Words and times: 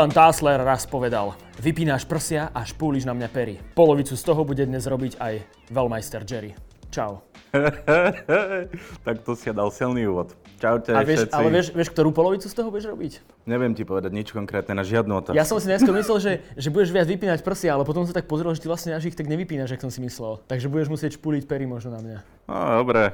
Ivan 0.00 0.16
Tásler 0.16 0.56
raz 0.64 0.88
povedal, 0.88 1.36
vypínaš 1.60 2.08
prsia 2.08 2.48
a 2.56 2.64
špúliš 2.64 3.04
na 3.04 3.12
mňa 3.12 3.28
pery. 3.28 3.60
Polovicu 3.76 4.16
z 4.16 4.24
toho 4.24 4.48
bude 4.48 4.64
dnes 4.64 4.88
robiť 4.88 5.20
aj 5.20 5.44
veľmajster 5.68 6.24
Jerry. 6.24 6.56
Čau. 6.88 7.20
tak 9.04 9.20
to 9.20 9.36
si 9.36 9.52
dal 9.52 9.68
silný 9.68 10.08
úvod. 10.08 10.32
Čaute 10.56 10.96
A 10.96 11.04
vieš, 11.04 11.28
všetci. 11.28 11.36
ale 11.36 11.48
vieš, 11.52 11.66
vieš, 11.76 11.92
ktorú 11.92 12.16
polovicu 12.16 12.48
z 12.48 12.54
toho 12.56 12.72
budeš 12.72 12.88
robiť? 12.88 13.12
Neviem 13.44 13.76
ti 13.76 13.84
povedať 13.84 14.08
nič 14.16 14.32
konkrétne 14.32 14.72
na 14.72 14.88
žiadnu 14.88 15.20
otázku. 15.20 15.36
Ja 15.36 15.44
som 15.44 15.60
si 15.60 15.68
najskôr 15.68 15.92
myslel, 15.92 16.16
že, 16.16 16.32
že 16.56 16.72
budeš 16.72 16.96
viac 16.96 17.04
vypínať 17.04 17.44
prsia, 17.44 17.76
ale 17.76 17.84
potom 17.84 18.08
som 18.08 18.16
tak 18.16 18.24
pozrel, 18.24 18.56
že 18.56 18.64
ty 18.64 18.72
vlastne 18.72 18.96
až 18.96 19.04
ich 19.04 19.16
tak 19.20 19.28
nevypínaš, 19.28 19.76
ako 19.76 19.92
som 19.92 19.92
si 19.92 20.00
myslel. 20.00 20.40
Takže 20.48 20.72
budeš 20.72 20.88
musieť 20.88 21.20
špúliť 21.20 21.44
pery 21.44 21.68
možno 21.68 21.92
na 21.92 22.00
mňa. 22.00 22.18
No, 22.48 22.56
dobre. 22.80 23.12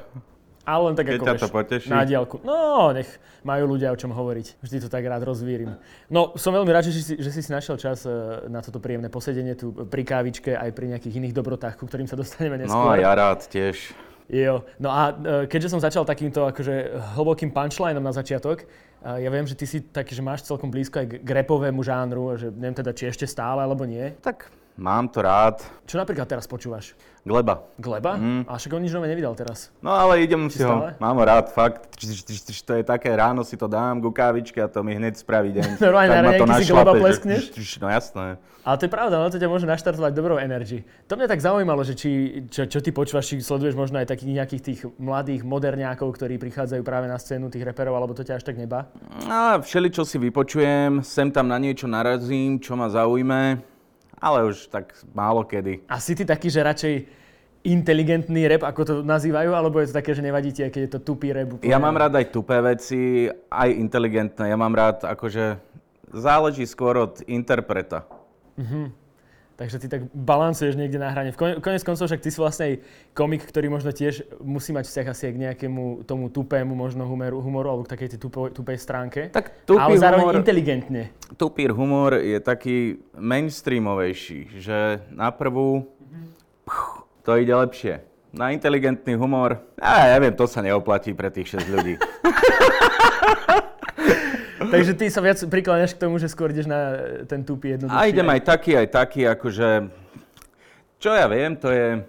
Ale 0.67 0.83
len 0.83 0.95
tak 0.95 1.07
Keď 1.07 1.23
ako 1.23 1.39
to 1.39 1.49
poteší. 1.49 1.87
na 1.87 2.03
diálku. 2.03 2.43
No, 2.43 2.91
nech 2.91 3.07
majú 3.41 3.71
ľudia 3.71 3.89
o 3.89 3.97
čom 3.97 4.11
hovoriť. 4.11 4.59
Vždy 4.59 4.77
to 4.83 4.89
tak 4.89 5.03
rád 5.03 5.23
rozvírim. 5.23 5.79
No, 6.07 6.35
som 6.35 6.51
veľmi 6.51 6.67
rád, 6.69 6.85
že 6.85 6.99
si, 6.99 7.15
že 7.15 7.31
si 7.31 7.47
našiel 7.47 7.75
čas 7.77 8.03
eh, 8.03 8.11
na 8.47 8.59
toto 8.59 8.77
príjemné 8.77 9.07
posedenie 9.07 9.55
tu 9.55 9.71
pri 9.71 10.03
kávičke 10.03 10.53
aj 10.53 10.71
pri 10.71 10.91
nejakých 10.91 11.15
iných 11.17 11.33
dobrotách, 11.33 11.75
ku 11.75 11.87
ktorým 11.87 12.05
sa 12.05 12.15
dostaneme 12.15 12.59
No 12.59 12.67
neskôr. 12.67 12.91
a 12.91 13.01
ja 13.01 13.13
rád 13.13 13.47
tiež. 13.47 13.95
Jo. 14.27 14.67
No 14.77 14.91
a 14.91 15.15
e, 15.15 15.15
keďže 15.47 15.71
som 15.71 15.79
začal 15.79 16.03
takýmto 16.03 16.43
akože 16.45 16.75
hlbokým 17.15 17.55
punchlineom 17.55 18.03
na 18.03 18.11
začiatok, 18.11 18.59
e, 18.59 18.67
ja 19.23 19.31
viem, 19.31 19.47
že 19.47 19.55
ty 19.55 19.63
si 19.65 19.79
taký, 19.81 20.13
že 20.13 20.21
máš 20.21 20.43
celkom 20.43 20.67
blízko 20.67 20.99
aj 20.99 21.07
k- 21.15 21.31
rapovému 21.33 21.79
žánru, 21.79 22.35
že 22.35 22.51
neviem 22.51 22.75
teda, 22.75 22.91
či 22.91 23.07
ešte 23.07 23.23
stále 23.23 23.63
alebo 23.63 23.87
nie. 23.87 24.19
Tak 24.19 24.51
mám 24.77 25.09
to 25.09 25.25
rád. 25.25 25.65
Čo 25.89 25.97
napríklad 25.97 26.29
teraz 26.29 26.45
počúvaš? 26.45 26.93
Gleba. 27.27 27.67
Gleba? 27.75 28.15
Mm. 28.15 28.47
A 28.47 28.55
však 28.55 28.71
on 28.71 28.83
nič 28.87 28.95
nové 28.95 29.11
nevydal 29.11 29.35
teraz. 29.35 29.75
No 29.83 29.91
ale 29.91 30.23
idem 30.23 30.47
si 30.47 30.63
ho, 30.63 30.95
mám 31.03 31.19
ho 31.19 31.25
rád, 31.27 31.51
fakt. 31.51 31.91
Č- 31.99 32.07
č- 32.07 32.23
č- 32.23 32.55
č- 32.55 32.63
To 32.63 32.79
je 32.79 32.87
také, 32.87 33.11
ráno 33.11 33.43
si 33.43 33.59
to 33.59 33.67
dám 33.67 33.99
ku 33.99 34.15
kávičke 34.15 34.63
a 34.63 34.71
to 34.71 34.87
mi 34.87 34.95
hneď 34.95 35.19
spraví 35.19 35.51
deň. 35.51 35.69
Normálne 35.83 36.07
Tak 36.07 36.15
na 36.15 36.23
raňajky 36.23 36.51
si 36.63 36.71
Gleba 36.71 36.93
pleskneš? 36.95 37.43
No 37.83 37.91
jasné. 37.91 38.39
Ale 38.63 38.77
to 38.79 38.87
je 38.87 38.93
pravda, 38.95 39.15
no 39.19 39.27
to 39.27 39.39
ťa 39.39 39.47
môže 39.47 39.67
naštartovať 39.67 40.11
dobrou 40.15 40.39
energy. 40.39 40.83
To 41.07 41.15
mňa 41.15 41.27
tak 41.27 41.39
zaujímalo, 41.39 41.83
že 41.87 41.95
či, 41.95 42.11
čo, 42.51 42.67
čo 42.67 42.79
ty 42.83 42.91
počúvaš, 42.91 43.31
či 43.31 43.39
sleduješ 43.39 43.79
možno 43.79 43.99
aj 43.99 44.11
takých 44.11 44.43
nejakých 44.43 44.63
tých 44.63 44.81
mladých 44.99 45.43
moderňákov, 45.43 46.11
ktorí 46.15 46.35
prichádzajú 46.39 46.83
práve 46.83 47.07
na 47.07 47.15
scénu 47.15 47.47
tých 47.47 47.63
reperov, 47.63 47.95
alebo 47.95 48.15
to 48.15 48.27
ťa 48.27 48.39
až 48.39 48.47
tak 48.47 48.59
nebá? 48.59 48.91
A 49.31 49.59
všeli, 49.63 49.91
čo 49.91 50.03
si 50.03 50.19
vypočujem, 50.19 50.99
sem 51.03 51.31
tam 51.31 51.47
na 51.47 51.59
niečo 51.59 51.87
narazím, 51.87 52.59
čo 52.59 52.75
ma 52.75 52.91
zaujme, 52.91 53.63
ale 54.21 54.49
už 54.49 54.69
tak 54.73 54.97
málo 55.13 55.45
kedy. 55.45 55.85
A 55.89 56.01
si 56.01 56.17
ty 56.17 56.25
taký, 56.25 56.49
že 56.49 56.65
radšej 56.65 56.95
inteligentný 57.67 58.47
rap, 58.47 58.63
ako 58.63 58.81
to 58.87 58.95
nazývajú, 59.03 59.51
alebo 59.51 59.83
je 59.83 59.91
to 59.91 59.99
také, 59.99 60.15
že 60.15 60.23
nevadí 60.23 60.55
ti, 60.55 60.63
keď 60.63 60.83
je 60.87 60.93
to 60.97 61.01
tupý 61.03 61.35
rap? 61.35 61.59
úplne? 61.59 61.67
Ja 61.67 61.83
mám 61.83 61.99
rád 61.99 62.15
aj 62.15 62.31
tupé 62.31 62.63
veci, 62.63 63.27
aj 63.51 63.69
inteligentné. 63.75 64.55
Ja 64.55 64.59
mám 64.59 64.71
rád 64.71 65.03
akože 65.03 65.59
záleží 66.15 66.63
skôr 66.65 66.95
od 66.97 67.21
interpreta. 67.27 68.07
Takže 69.57 69.81
ty 69.81 69.89
tak 69.89 70.13
balancuješ 70.13 70.77
niekde 70.77 71.01
na 71.01 71.09
hrane. 71.09 71.33
V 71.33 71.65
konec 71.65 71.81
koncov 71.81 72.13
však 72.13 72.21
ty 72.21 72.29
si 72.29 72.37
vlastne 72.37 72.65
aj 72.69 72.75
komik, 73.17 73.41
ktorý 73.41 73.73
možno 73.73 73.89
tiež 73.89 74.29
musí 74.45 74.77
mať 74.77 74.85
vzťah 74.85 75.07
asi 75.09 75.33
k 75.33 75.39
nejakému 75.49 76.05
tomu 76.05 76.29
tupému 76.29 76.77
možno 76.77 77.09
humoru, 77.09 77.41
humoru 77.41 77.67
alebo 77.73 77.83
k 77.89 77.97
takej 77.97 78.09
tej 78.15 78.21
tupo, 78.21 78.53
tupej 78.53 78.77
stránke. 78.77 79.33
Tak 79.33 79.65
tupý 79.65 79.81
ale 79.81 79.97
zároveň 79.97 80.29
humor, 80.29 80.37
inteligentne. 80.45 81.03
tupý 81.41 81.73
humor 81.73 82.21
je 82.21 82.37
taký 82.37 83.01
mainstreamovejší, 83.17 84.61
že 84.61 85.01
na 85.09 85.33
prvú 85.33 85.89
pch, 86.69 87.09
to 87.25 87.41
ide 87.41 87.57
lepšie. 87.57 88.05
Na 88.37 88.53
inteligentný 88.53 89.17
humor, 89.17 89.65
a 89.81 90.13
ja 90.13 90.21
viem, 90.21 90.37
to 90.37 90.45
sa 90.45 90.61
neoplatí 90.61 91.17
pre 91.17 91.33
tých 91.33 91.57
6 91.57 91.73
ľudí. 91.73 91.97
Takže 94.71 94.93
ty 94.95 95.07
sa 95.11 95.21
viac 95.23 95.39
prikláňaš 95.43 95.95
k 95.95 96.03
tomu, 96.03 96.19
že 96.19 96.31
skôr 96.31 96.51
ideš 96.51 96.67
na 96.67 96.81
ten 97.27 97.43
tupý 97.43 97.77
jednoduchší. 97.77 97.99
A 97.99 98.11
idem 98.11 98.29
aj 98.29 98.41
taký, 98.45 98.73
aj 98.77 98.89
taký, 98.91 99.21
akože... 99.27 99.69
Čo 100.97 101.11
ja 101.13 101.27
viem, 101.29 101.55
to 101.57 101.69
je... 101.71 102.03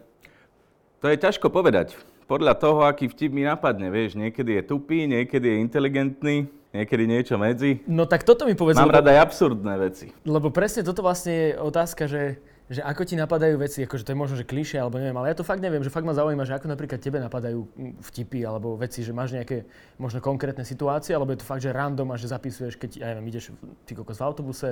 To 0.97 1.05
je 1.13 1.17
ťažko 1.21 1.53
povedať. 1.53 1.93
Podľa 2.25 2.57
toho, 2.57 2.83
aký 2.83 3.07
vtip 3.07 3.31
mi 3.31 3.45
napadne, 3.45 3.87
vieš, 3.87 4.17
niekedy 4.19 4.59
je 4.59 4.63
tupý, 4.65 5.07
niekedy 5.07 5.47
je 5.47 5.57
inteligentný, 5.63 6.35
niekedy 6.75 7.03
niečo 7.07 7.39
medzi. 7.39 7.79
No 7.87 8.03
tak 8.03 8.27
toto 8.27 8.43
mi 8.43 8.57
povedz, 8.57 8.75
Mám 8.75 8.91
lebo, 8.91 8.97
rada 8.99 9.09
aj 9.15 9.31
absurdné 9.31 9.73
veci. 9.79 10.05
lebo 10.27 10.51
presne 10.51 10.83
toto 10.83 11.05
vlastne 11.05 11.31
je 11.31 11.47
otázka, 11.55 12.03
že, 12.09 12.41
že 12.67 12.83
ako 12.83 13.07
ti 13.07 13.15
napadajú 13.15 13.55
veci, 13.55 13.87
akože 13.87 14.03
to 14.03 14.11
je 14.11 14.19
možno, 14.19 14.35
že 14.35 14.43
klišé, 14.43 14.83
alebo 14.83 14.99
neviem, 14.99 15.15
ale 15.15 15.31
ja 15.31 15.39
to 15.39 15.47
fakt 15.47 15.63
neviem, 15.63 15.79
že 15.79 15.91
fakt 15.91 16.03
ma 16.03 16.11
zaujíma, 16.11 16.43
že 16.43 16.59
ako 16.59 16.67
napríklad 16.67 16.99
tebe 16.99 17.23
napadajú 17.23 17.63
mm, 17.63 18.03
vtipy 18.11 18.43
alebo 18.43 18.75
veci, 18.75 19.07
že 19.07 19.15
máš 19.15 19.31
nejaké 19.39 19.63
možno 19.95 20.19
konkrétne 20.19 20.67
situácie, 20.67 21.15
alebo 21.15 21.31
je 21.31 21.39
to 21.39 21.47
fakt, 21.47 21.63
že 21.63 21.71
random 21.71 22.11
a 22.11 22.19
že 22.19 22.27
zapisuješ, 22.27 22.75
keď, 22.75 22.89
ja 22.99 23.07
neviem, 23.15 23.31
ideš 23.31 23.55
ty 23.87 23.95
kokos 23.95 24.19
v 24.19 24.27
autobuse, 24.27 24.69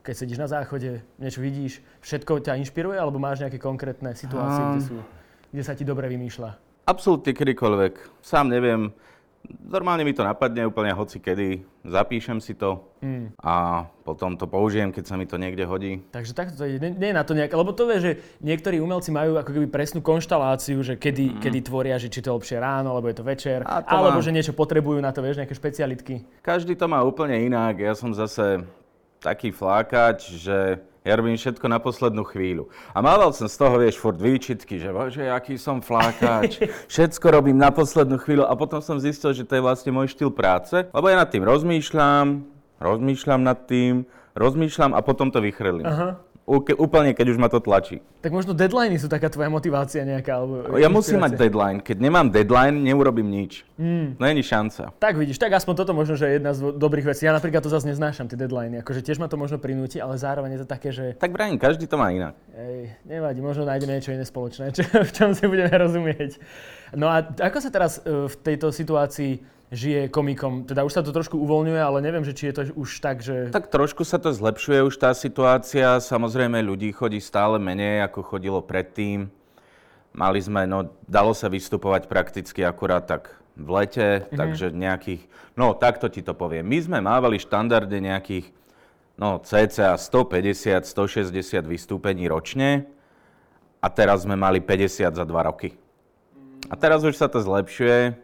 keď 0.00 0.14
sedíš 0.16 0.40
na 0.40 0.48
záchode, 0.48 1.04
niečo 1.20 1.44
vidíš, 1.44 1.84
všetko 2.00 2.40
ťa 2.40 2.56
inšpiruje, 2.64 2.96
alebo 2.96 3.20
máš 3.20 3.44
nejaké 3.44 3.60
konkrétne 3.60 4.16
situácie, 4.16 4.64
kde, 4.64 4.80
sú, 4.80 4.96
kde 5.52 5.62
sa 5.64 5.76
ti 5.76 5.84
dobre 5.84 6.08
vymýšľa? 6.08 6.56
Absolútne 6.88 7.32
kedykoľvek. 7.32 8.24
Sám 8.24 8.52
neviem. 8.52 8.92
Normálne 9.64 10.04
mi 10.04 10.16
to 10.16 10.24
napadne 10.24 10.64
úplne 10.64 10.92
hoci 10.92 11.20
kedy. 11.20 11.64
Zapíšem 11.84 12.40
si 12.40 12.56
to 12.56 12.80
Mm. 13.04 13.36
a 13.36 13.84
potom 14.00 14.32
to 14.32 14.48
použijem, 14.48 14.88
keď 14.88 15.04
sa 15.04 15.20
mi 15.20 15.28
to 15.28 15.36
niekde 15.36 15.68
hodí. 15.68 16.00
Takže 16.08 16.32
takto 16.32 16.56
to 16.56 16.64
je, 16.64 16.80
nie, 16.80 16.96
nie 16.96 17.12
je 17.12 17.16
na 17.16 17.20
to 17.20 17.36
nejak, 17.36 17.52
lebo 17.52 17.76
to 17.76 17.84
vie, 17.84 18.00
že 18.00 18.12
niektorí 18.40 18.80
umelci 18.80 19.12
majú 19.12 19.36
ako 19.36 19.52
keby 19.52 19.68
presnú 19.68 20.00
konštaláciu, 20.00 20.80
že 20.80 20.96
kedy, 20.96 21.36
mm. 21.36 21.40
kedy 21.44 21.58
tvoria, 21.68 22.00
že 22.00 22.08
či 22.08 22.24
to 22.24 22.32
je 22.32 22.36
lepšie 22.40 22.56
ráno, 22.56 22.96
alebo 22.96 23.12
je 23.12 23.20
to 23.20 23.24
večer, 23.28 23.60
to 23.60 23.84
alebo 23.84 24.16
má- 24.20 24.24
že 24.24 24.32
niečo 24.32 24.56
potrebujú 24.56 25.04
na 25.04 25.12
to, 25.12 25.20
vieš, 25.20 25.36
nejaké 25.36 25.52
špecialitky. 25.52 26.14
Každý 26.40 26.72
to 26.80 26.88
má 26.88 27.04
úplne 27.04 27.36
inak. 27.44 27.76
Ja 27.76 27.92
som 27.92 28.16
zase 28.16 28.64
taký 29.20 29.52
flákač, 29.52 30.32
že 30.32 30.80
ja 31.04 31.20
robím 31.20 31.36
všetko 31.36 31.68
na 31.68 31.76
poslednú 31.76 32.24
chvíľu. 32.24 32.72
A 32.96 33.04
mával 33.04 33.28
som 33.36 33.44
z 33.44 33.60
toho, 33.60 33.76
vieš, 33.76 34.00
furt 34.00 34.16
výčitky, 34.16 34.80
že 34.80 34.88
bože, 34.88 35.28
aký 35.28 35.60
som 35.60 35.84
flákač, 35.84 36.64
všetko 36.92 37.26
robím 37.28 37.60
na 37.60 37.68
poslednú 37.68 38.16
chvíľu 38.16 38.48
a 38.48 38.56
potom 38.56 38.80
som 38.80 38.96
zistil, 38.96 39.36
že 39.36 39.44
to 39.44 39.60
je 39.60 39.62
vlastne 39.62 39.92
môj 39.92 40.16
štýl 40.16 40.32
práce, 40.32 40.88
lebo 40.88 41.06
ja 41.12 41.20
nad 41.20 41.28
tým 41.28 41.44
rozmýšľam, 41.44 42.48
rozmýšľam 42.80 43.40
nad 43.44 43.68
tým, 43.68 44.08
rozmýšľam 44.32 44.96
a 44.96 45.00
potom 45.04 45.28
to 45.28 45.44
vychrlím. 45.44 45.84
Aha. 45.84 46.16
Úplne, 46.44 47.16
keď 47.16 47.32
už 47.32 47.40
ma 47.40 47.48
to 47.48 47.56
tlačí. 47.56 48.04
Tak 48.20 48.28
možno 48.28 48.52
deadliny 48.52 49.00
sú 49.00 49.08
taká 49.08 49.32
tvoja 49.32 49.48
motivácia 49.48 50.04
nejaká, 50.04 50.44
alebo 50.44 50.76
Ja 50.76 50.92
musím 50.92 51.24
mať 51.24 51.40
deadline. 51.40 51.80
Keď 51.80 51.96
nemám 51.96 52.28
deadline, 52.28 52.84
neurobím 52.84 53.32
nič. 53.32 53.64
Mm. 53.80 54.20
No 54.20 54.28
není 54.28 54.44
šanca. 54.44 54.92
Tak 55.00 55.16
vidíš, 55.16 55.40
tak 55.40 55.56
aspoň 55.56 55.72
toto 55.72 55.96
možno, 55.96 56.20
že 56.20 56.28
je 56.28 56.32
jedna 56.36 56.52
z 56.52 56.76
dobrých 56.76 57.16
vecí. 57.16 57.24
Ja 57.24 57.32
napríklad 57.32 57.64
to 57.64 57.72
zase 57.72 57.88
neznášam, 57.88 58.28
tie 58.28 58.36
deadliny. 58.36 58.84
Akože 58.84 59.00
tiež 59.00 59.16
ma 59.16 59.32
to 59.32 59.40
možno 59.40 59.56
prinúti, 59.56 59.96
ale 60.04 60.20
zároveň 60.20 60.60
je 60.60 60.60
to 60.60 60.68
také, 60.68 60.92
že 60.92 61.16
Tak 61.16 61.32
brajím, 61.32 61.56
každý 61.56 61.88
to 61.88 61.96
má 61.96 62.12
inak. 62.12 62.36
Ej, 62.52 62.92
nevadí, 63.08 63.40
možno 63.40 63.64
nájdeme 63.64 63.96
niečo 63.96 64.12
iné 64.12 64.28
spoločné, 64.28 64.68
čo, 64.76 64.84
v 64.84 65.10
čom 65.16 65.32
si 65.32 65.48
budeme 65.48 65.72
rozumieť. 65.72 66.36
No 66.92 67.08
a 67.08 67.24
ako 67.24 67.56
sa 67.56 67.72
teraz 67.72 68.04
e, 68.04 68.28
v 68.28 68.34
tejto 68.44 68.68
situácii 68.68 69.53
žije 69.72 70.12
komikom? 70.12 70.68
Teda 70.68 70.84
už 70.84 70.92
sa 70.92 71.02
to 71.04 71.14
trošku 71.14 71.38
uvoľňuje, 71.40 71.80
ale 71.80 71.98
neviem, 72.04 72.24
že 72.26 72.36
či 72.36 72.50
je 72.50 72.54
to 72.54 72.62
už 72.76 73.00
tak, 73.00 73.24
že... 73.24 73.48
Tak 73.54 73.72
trošku 73.72 74.04
sa 74.04 74.20
to 74.20 74.32
zlepšuje 74.34 74.84
už 74.84 74.94
tá 74.96 75.14
situácia. 75.16 76.00
Samozrejme, 76.00 76.60
ľudí 76.60 76.92
chodí 76.92 77.22
stále 77.22 77.56
menej, 77.56 78.04
ako 78.04 78.20
chodilo 78.24 78.60
predtým. 78.60 79.32
Mali 80.14 80.38
sme, 80.38 80.68
no, 80.68 80.94
dalo 81.10 81.34
sa 81.34 81.50
vystupovať 81.50 82.06
prakticky 82.06 82.62
akurát 82.62 83.02
tak 83.02 83.34
v 83.54 83.68
lete, 83.70 84.08
mm-hmm. 84.22 84.38
takže 84.38 84.66
nejakých, 84.74 85.22
no, 85.54 85.74
takto 85.74 86.10
ti 86.10 86.22
to 86.22 86.34
poviem. 86.34 86.66
My 86.66 86.78
sme 86.82 86.98
mávali 87.02 87.38
štandarde 87.38 87.98
nejakých, 87.98 88.50
no, 89.18 89.42
cca 89.42 89.94
150, 89.98 90.86
160 90.86 91.34
vystúpení 91.66 92.26
ročne 92.26 92.86
a 93.78 93.86
teraz 93.90 94.26
sme 94.26 94.34
mali 94.34 94.58
50 94.62 95.14
za 95.14 95.24
2 95.26 95.48
roky. 95.50 95.74
A 96.70 96.74
teraz 96.74 97.04
už 97.04 97.14
sa 97.14 97.28
to 97.28 97.38
zlepšuje, 97.42 98.16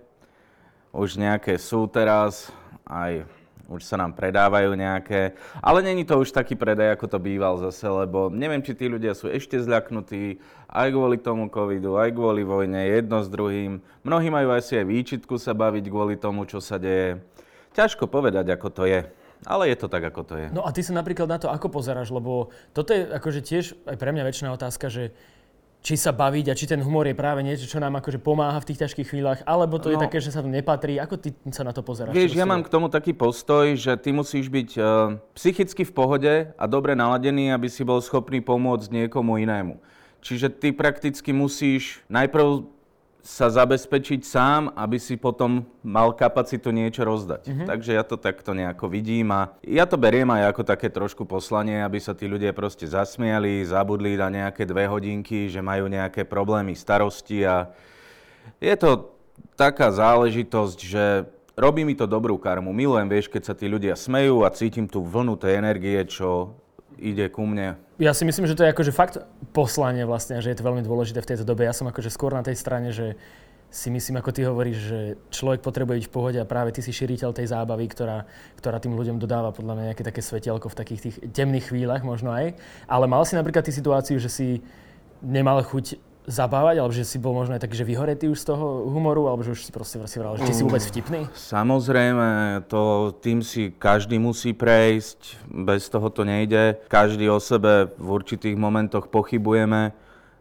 už 0.91 1.19
nejaké 1.19 1.55
sú 1.59 1.87
teraz, 1.87 2.51
aj 2.87 3.27
už 3.71 3.87
sa 3.87 3.95
nám 3.95 4.19
predávajú 4.19 4.75
nejaké, 4.75 5.39
ale 5.63 5.87
není 5.87 6.03
to 6.03 6.19
už 6.19 6.35
taký 6.35 6.59
predaj, 6.59 6.99
ako 6.99 7.07
to 7.07 7.19
býval 7.23 7.55
zase, 7.63 7.87
lebo 7.87 8.27
neviem, 8.27 8.59
či 8.59 8.75
tí 8.75 8.91
ľudia 8.91 9.15
sú 9.15 9.31
ešte 9.31 9.55
zľaknutí, 9.63 10.43
aj 10.67 10.89
kvôli 10.91 11.23
tomu 11.23 11.47
covidu, 11.47 11.95
aj 11.95 12.11
kvôli 12.11 12.43
vojne, 12.43 12.83
jedno 12.83 13.23
s 13.23 13.31
druhým. 13.31 13.79
Mnohí 14.03 14.27
majú 14.27 14.51
asi 14.51 14.75
aj 14.83 14.91
výčitku 14.91 15.39
sa 15.39 15.55
baviť 15.55 15.87
kvôli 15.87 16.19
tomu, 16.19 16.51
čo 16.51 16.59
sa 16.59 16.83
deje. 16.83 17.23
Ťažko 17.79 18.11
povedať, 18.11 18.51
ako 18.51 18.69
to 18.75 18.83
je, 18.91 19.07
ale 19.47 19.63
je 19.71 19.77
to 19.79 19.87
tak, 19.87 20.03
ako 20.03 20.27
to 20.27 20.35
je. 20.35 20.47
No 20.51 20.67
a 20.67 20.75
ty 20.75 20.83
sa 20.83 20.91
napríklad 20.91 21.31
na 21.31 21.39
to 21.39 21.47
ako 21.47 21.71
pozeráš, 21.71 22.11
lebo 22.11 22.51
toto 22.75 22.91
je 22.91 23.07
akože 23.07 23.41
tiež 23.47 23.65
aj 23.87 23.97
pre 24.03 24.11
mňa 24.11 24.27
väčšiná 24.27 24.51
otázka, 24.51 24.91
že 24.91 25.15
či 25.81 25.97
sa 25.97 26.13
baviť 26.13 26.53
a 26.53 26.55
či 26.55 26.69
ten 26.69 26.81
humor 26.85 27.09
je 27.09 27.17
práve 27.17 27.41
niečo, 27.41 27.65
čo 27.65 27.81
nám 27.81 27.97
akože 27.99 28.21
pomáha 28.21 28.61
v 28.61 28.69
tých 28.69 28.85
ťažkých 28.85 29.09
chvíľach, 29.09 29.41
alebo 29.49 29.81
to 29.81 29.89
je 29.89 29.97
No. 29.97 30.05
také, 30.05 30.21
že 30.21 30.29
sa 30.29 30.45
to 30.45 30.49
nepatrí. 30.49 31.01
Ako 31.01 31.17
ty 31.17 31.33
sa 31.49 31.65
na 31.65 31.73
to 31.73 31.81
pozeráš? 31.81 32.13
Vieš, 32.13 32.37
ja 32.37 32.45
mám 32.45 32.61
k 32.61 32.69
tomu 32.69 32.93
taký 32.93 33.17
postoj, 33.17 33.73
že 33.73 33.97
ty 33.97 34.13
musíš 34.13 34.53
byť 34.53 34.71
uh, 34.77 34.85
psychicky 35.33 35.89
v 35.89 35.93
pohode 35.93 36.33
a 36.53 36.65
dobre 36.69 36.93
naladený, 36.93 37.57
aby 37.57 37.73
si 37.73 37.81
bol 37.81 38.05
schopný 38.05 38.45
pomôcť 38.45 38.93
niekomu 38.93 39.41
inému. 39.41 39.81
Čiže 40.21 40.53
ty 40.53 40.69
prakticky 40.69 41.33
musíš 41.33 42.05
najprv 42.13 42.69
sa 43.21 43.53
zabezpečiť 43.53 44.21
sám, 44.25 44.73
aby 44.73 44.97
si 44.97 45.21
potom 45.21 45.65
mal 45.85 46.17
kapacitu 46.17 46.73
niečo 46.73 47.05
rozdať. 47.05 47.49
Mm-hmm. 47.49 47.69
Takže 47.69 47.91
ja 47.93 48.05
to 48.05 48.17
takto 48.17 48.57
nejako 48.57 48.89
vidím 48.89 49.33
a 49.33 49.53
ja 49.61 49.85
to 49.85 50.01
beriem 50.01 50.29
aj 50.33 50.53
ako 50.57 50.63
také 50.65 50.89
trošku 50.89 51.29
poslanie, 51.29 51.85
aby 51.85 52.01
sa 52.01 52.17
tí 52.17 52.25
ľudia 52.25 52.57
proste 52.57 52.89
zasmiali, 52.89 53.65
zabudli 53.65 54.17
na 54.17 54.33
nejaké 54.33 54.65
dve 54.65 54.89
hodinky, 54.89 55.53
že 55.53 55.61
majú 55.61 55.89
nejaké 55.89 56.25
problémy, 56.25 56.73
starosti 56.73 57.45
a 57.45 57.69
je 58.57 58.75
to 58.77 59.13
taká 59.57 59.93
záležitosť, 59.93 60.79
že 60.81 61.05
robí 61.57 61.85
mi 61.85 61.93
to 61.93 62.09
dobrú 62.09 62.41
karmu. 62.41 62.73
Milujem, 62.73 63.09
vieš, 63.09 63.29
keď 63.29 63.53
sa 63.53 63.55
tí 63.57 63.69
ľudia 63.69 63.93
smejú 63.93 64.49
a 64.49 64.53
cítim 64.53 64.89
tú 64.89 65.05
vlnu 65.05 65.37
tej 65.37 65.61
energie, 65.61 66.01
čo 66.09 66.57
ide 67.01 67.27
ku 67.33 67.49
mne. 67.49 67.81
Ja 67.97 68.13
si 68.13 68.29
myslím, 68.29 68.45
že 68.45 68.57
to 68.57 68.65
je 68.65 68.73
akože 68.73 68.93
fakt 68.93 69.17
poslanie 69.57 70.05
vlastne, 70.05 70.39
že 70.45 70.53
je 70.53 70.57
to 70.61 70.67
veľmi 70.69 70.85
dôležité 70.85 71.25
v 71.25 71.31
tejto 71.35 71.45
dobe. 71.49 71.65
Ja 71.65 71.73
som 71.73 71.89
akože 71.89 72.13
skôr 72.13 72.37
na 72.37 72.45
tej 72.45 72.57
strane, 72.61 72.93
že 72.93 73.17
si 73.71 73.87
myslím, 73.87 74.19
ako 74.19 74.31
ty 74.35 74.43
hovoríš, 74.43 74.79
že 74.83 75.01
človek 75.31 75.63
potrebuje 75.63 76.03
byť 76.03 76.07
v 76.11 76.15
pohode 76.15 76.39
a 76.43 76.49
práve 76.49 76.75
ty 76.75 76.83
si 76.83 76.91
šíriteľ 76.91 77.31
tej 77.31 77.55
zábavy, 77.55 77.87
ktorá, 77.87 78.27
ktorá 78.59 78.83
tým 78.83 78.99
ľuďom 78.99 79.23
dodáva 79.23 79.55
podľa 79.55 79.79
mňa 79.79 79.85
nejaké 79.95 80.03
také 80.03 80.21
svetielko 80.27 80.67
v 80.67 80.79
takých 80.79 81.01
tých 81.07 81.17
temných 81.31 81.71
chvíľach 81.71 82.03
možno 82.03 82.35
aj. 82.35 82.59
Ale 82.91 83.07
mal 83.07 83.23
si 83.23 83.39
napríklad 83.39 83.63
tú 83.63 83.71
situáciu, 83.71 84.19
že 84.19 84.27
si 84.27 84.49
nemal 85.23 85.63
chuť 85.63 86.10
zabávať, 86.31 86.79
alebo 86.79 86.95
že 86.95 87.03
si 87.03 87.19
bol 87.19 87.35
možno 87.35 87.59
aj 87.59 87.67
taký, 87.67 87.83
že 87.83 87.85
vyhoretý 87.85 88.31
už 88.31 88.39
z 88.39 88.55
toho 88.55 88.87
humoru, 88.87 89.27
alebo 89.27 89.43
že 89.43 89.53
už 89.53 89.67
si 89.67 89.75
proste 89.75 89.99
si 90.07 90.17
vral, 90.23 90.39
že 90.39 90.47
či 90.47 90.55
si 90.55 90.63
vôbec 90.63 90.81
vtipný? 90.81 91.27
Samozrejme, 91.35 92.63
to 92.71 93.13
tým 93.19 93.43
si 93.43 93.75
každý 93.75 94.23
musí 94.23 94.55
prejsť, 94.55 95.51
bez 95.51 95.91
toho 95.91 96.07
to 96.09 96.23
nejde. 96.23 96.79
Každý 96.87 97.27
o 97.27 97.43
sebe 97.43 97.91
v 97.99 98.09
určitých 98.09 98.55
momentoch 98.55 99.11
pochybujeme. 99.11 99.91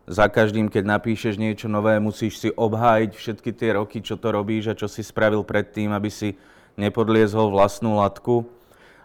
Za 0.10 0.26
každým, 0.30 0.70
keď 0.70 0.98
napíšeš 0.98 1.38
niečo 1.38 1.70
nové, 1.70 1.98
musíš 2.02 2.42
si 2.42 2.50
obhájiť 2.54 3.12
všetky 3.14 3.50
tie 3.54 3.78
roky, 3.78 4.02
čo 4.02 4.18
to 4.18 4.34
robíš 4.34 4.74
a 4.74 4.78
čo 4.78 4.90
si 4.90 5.06
spravil 5.06 5.46
predtým, 5.46 5.94
aby 5.94 6.10
si 6.10 6.34
nepodliezol 6.78 7.50
vlastnú 7.54 7.98
latku 7.98 8.59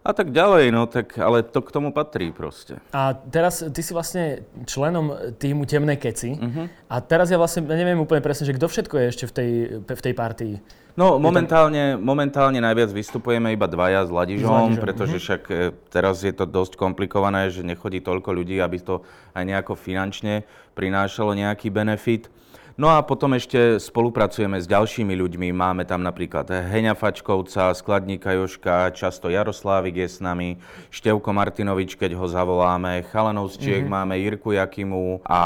a 0.05 0.13
tak 0.13 0.37
ďalej, 0.37 0.69
no 0.69 0.85
tak, 0.85 1.17
ale 1.17 1.41
to 1.41 1.65
k 1.65 1.73
tomu 1.73 1.89
patrí 1.89 2.29
proste. 2.29 2.77
A 2.93 3.17
teraz 3.17 3.65
ty 3.65 3.81
si 3.81 3.97
vlastne 3.97 4.45
členom 4.69 5.33
týmu 5.41 5.65
Temné 5.65 5.97
keci 5.97 6.37
uh-huh. 6.37 6.69
a 6.93 7.01
teraz 7.01 7.33
ja 7.33 7.41
vlastne 7.41 7.65
neviem 7.65 7.97
úplne 7.97 8.21
presne, 8.21 8.45
že 8.45 8.53
kto 8.53 8.69
všetko 8.69 8.95
je 9.01 9.07
ešte 9.09 9.25
v 9.25 9.33
tej, 9.33 9.51
v 9.89 10.03
tej 10.05 10.15
partii. 10.15 10.55
No 10.95 11.19
momentálne, 11.19 11.99
momentálne 11.99 12.61
najviac 12.63 12.93
vystupujeme 12.95 13.51
iba 13.51 13.67
dvaja 13.67 14.07
s 14.07 14.15
Ladižom, 14.15 14.79
pretože 14.79 15.19
uh-huh. 15.19 15.25
však 15.27 15.43
e, 15.51 15.55
teraz 15.91 16.23
je 16.23 16.31
to 16.31 16.47
dosť 16.47 16.79
komplikované, 16.79 17.51
že 17.51 17.67
nechodí 17.67 17.99
toľko 17.99 18.31
ľudí, 18.31 18.63
aby 18.63 18.79
to 18.79 19.03
aj 19.35 19.43
nejako 19.43 19.75
finančne 19.75 20.47
prinášalo 20.79 21.35
nejaký 21.35 21.73
benefit. 21.73 22.31
No 22.75 22.91
a 22.91 23.07
potom 23.07 23.39
ešte 23.39 23.79
spolupracujeme 23.79 24.59
s 24.59 24.67
ďalšími 24.67 25.15
ľuďmi. 25.15 25.55
Máme 25.55 25.87
tam 25.87 26.03
napríklad 26.03 26.51
Heňa 26.51 26.99
Fačkovca, 26.99 27.71
skladníka 27.71 28.35
Joška, 28.35 28.91
často 28.91 29.31
Jaroslávik 29.31 30.03
je 30.03 30.09
s 30.11 30.19
nami, 30.19 30.59
Števko 30.91 31.31
Martinovič, 31.31 31.95
keď 31.95 32.19
ho 32.19 32.27
zavoláme, 32.27 33.07
Chalanov 33.15 33.55
z 33.55 33.63
Čiech 33.63 33.87
mm-hmm. 33.87 33.95
máme 33.95 34.19
Jirku 34.19 34.59
Jakimu 34.59 35.23
a 35.23 35.41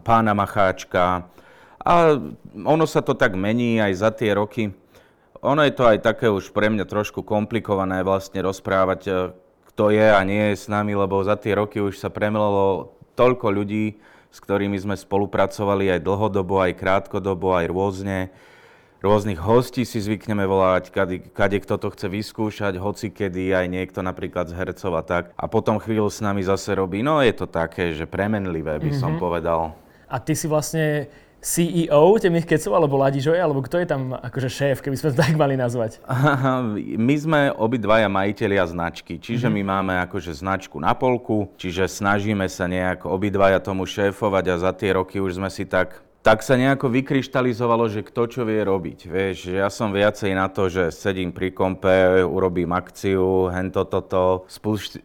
pána 0.00 0.32
Macháčka. 0.32 1.28
A 1.84 2.16
ono 2.64 2.88
sa 2.88 3.04
to 3.04 3.12
tak 3.12 3.36
mení 3.36 3.76
aj 3.76 3.92
za 3.92 4.08
tie 4.08 4.32
roky. 4.32 4.72
Ono 5.44 5.60
je 5.68 5.76
to 5.76 5.84
aj 5.84 6.00
také 6.00 6.32
už 6.32 6.56
pre 6.56 6.72
mňa 6.72 6.88
trošku 6.88 7.20
komplikované 7.20 8.00
vlastne 8.00 8.40
rozprávať, 8.40 9.00
e, 9.04 9.12
kto 9.74 9.92
je 9.92 10.08
a 10.08 10.20
nie 10.24 10.56
je 10.56 10.56
s 10.56 10.72
nami, 10.72 10.96
lebo 10.96 11.20
za 11.20 11.36
tie 11.36 11.52
roky 11.52 11.84
už 11.84 12.00
sa 12.00 12.08
premlelo 12.08 12.96
toľko 13.12 13.60
ľudí, 13.60 14.00
s 14.32 14.38
ktorými 14.40 14.80
sme 14.80 14.96
spolupracovali 14.96 15.92
aj 15.92 16.00
dlhodobo, 16.00 16.64
aj 16.64 16.72
krátkodobo, 16.80 17.52
aj 17.52 17.68
rôzne. 17.68 18.18
Rôznych 19.04 19.36
hostí 19.36 19.82
si 19.84 19.98
zvykneme 19.98 20.46
volať, 20.46 20.88
kade, 20.88 21.16
kade 21.34 21.58
kto 21.60 21.74
to 21.76 21.92
chce 21.92 22.06
vyskúšať, 22.08 22.78
hoci 22.80 23.12
kedy, 23.12 23.52
aj 23.52 23.66
niekto 23.68 24.00
napríklad 24.00 24.48
z 24.48 24.56
hercov 24.56 24.92
a 24.96 25.02
tak. 25.02 25.24
A 25.36 25.44
potom 25.50 25.76
chvíľu 25.76 26.08
s 26.08 26.24
nami 26.24 26.40
zase 26.40 26.72
robí, 26.72 27.04
no 27.04 27.20
je 27.20 27.34
to 27.34 27.50
také, 27.50 27.92
že 27.92 28.08
premenlivé 28.08 28.80
by 28.80 28.88
mm-hmm. 28.88 29.02
som 29.02 29.18
mhm. 29.18 29.20
povedal. 29.20 29.60
A 30.08 30.16
ty 30.22 30.32
si 30.32 30.48
vlastne 30.48 31.12
CEO 31.42 32.14
temných 32.22 32.46
kecov, 32.46 32.78
alebo 32.78 33.02
Ladižoj, 33.02 33.34
alebo 33.34 33.66
kto 33.66 33.82
je 33.82 33.86
tam 33.90 34.14
akože 34.14 34.46
šéf, 34.46 34.78
keby 34.78 34.94
sme 34.94 35.08
to 35.10 35.26
tak 35.26 35.34
mali 35.34 35.58
nazvať? 35.58 35.98
My 36.94 37.18
sme 37.18 37.40
obidvaja 37.50 38.06
majiteľia 38.06 38.62
značky, 38.70 39.18
čiže 39.18 39.50
mm-hmm. 39.50 39.66
my 39.66 39.70
máme 39.74 39.94
akože 40.06 40.38
značku 40.38 40.78
na 40.78 40.94
polku, 40.94 41.50
čiže 41.58 41.90
snažíme 41.90 42.46
sa 42.46 42.70
nejak 42.70 43.10
obidvaja 43.10 43.58
tomu 43.58 43.90
šéfovať 43.90 44.44
a 44.54 44.56
za 44.62 44.70
tie 44.70 44.94
roky 44.94 45.18
už 45.18 45.42
sme 45.42 45.50
si 45.50 45.66
tak 45.66 46.06
tak 46.22 46.46
sa 46.46 46.54
nejako 46.54 46.86
vykryštalizovalo, 46.86 47.90
že 47.90 48.06
kto 48.06 48.22
čo 48.30 48.40
vie 48.46 48.62
robiť. 48.62 49.10
Vieš, 49.10 49.38
ja 49.58 49.66
som 49.66 49.90
viacej 49.90 50.38
na 50.38 50.46
to, 50.46 50.70
že 50.70 50.94
sedím 50.94 51.34
pri 51.34 51.50
kompe, 51.50 52.22
urobím 52.22 52.70
akciu, 52.70 53.50
hento 53.50 53.82
toto, 53.90 54.46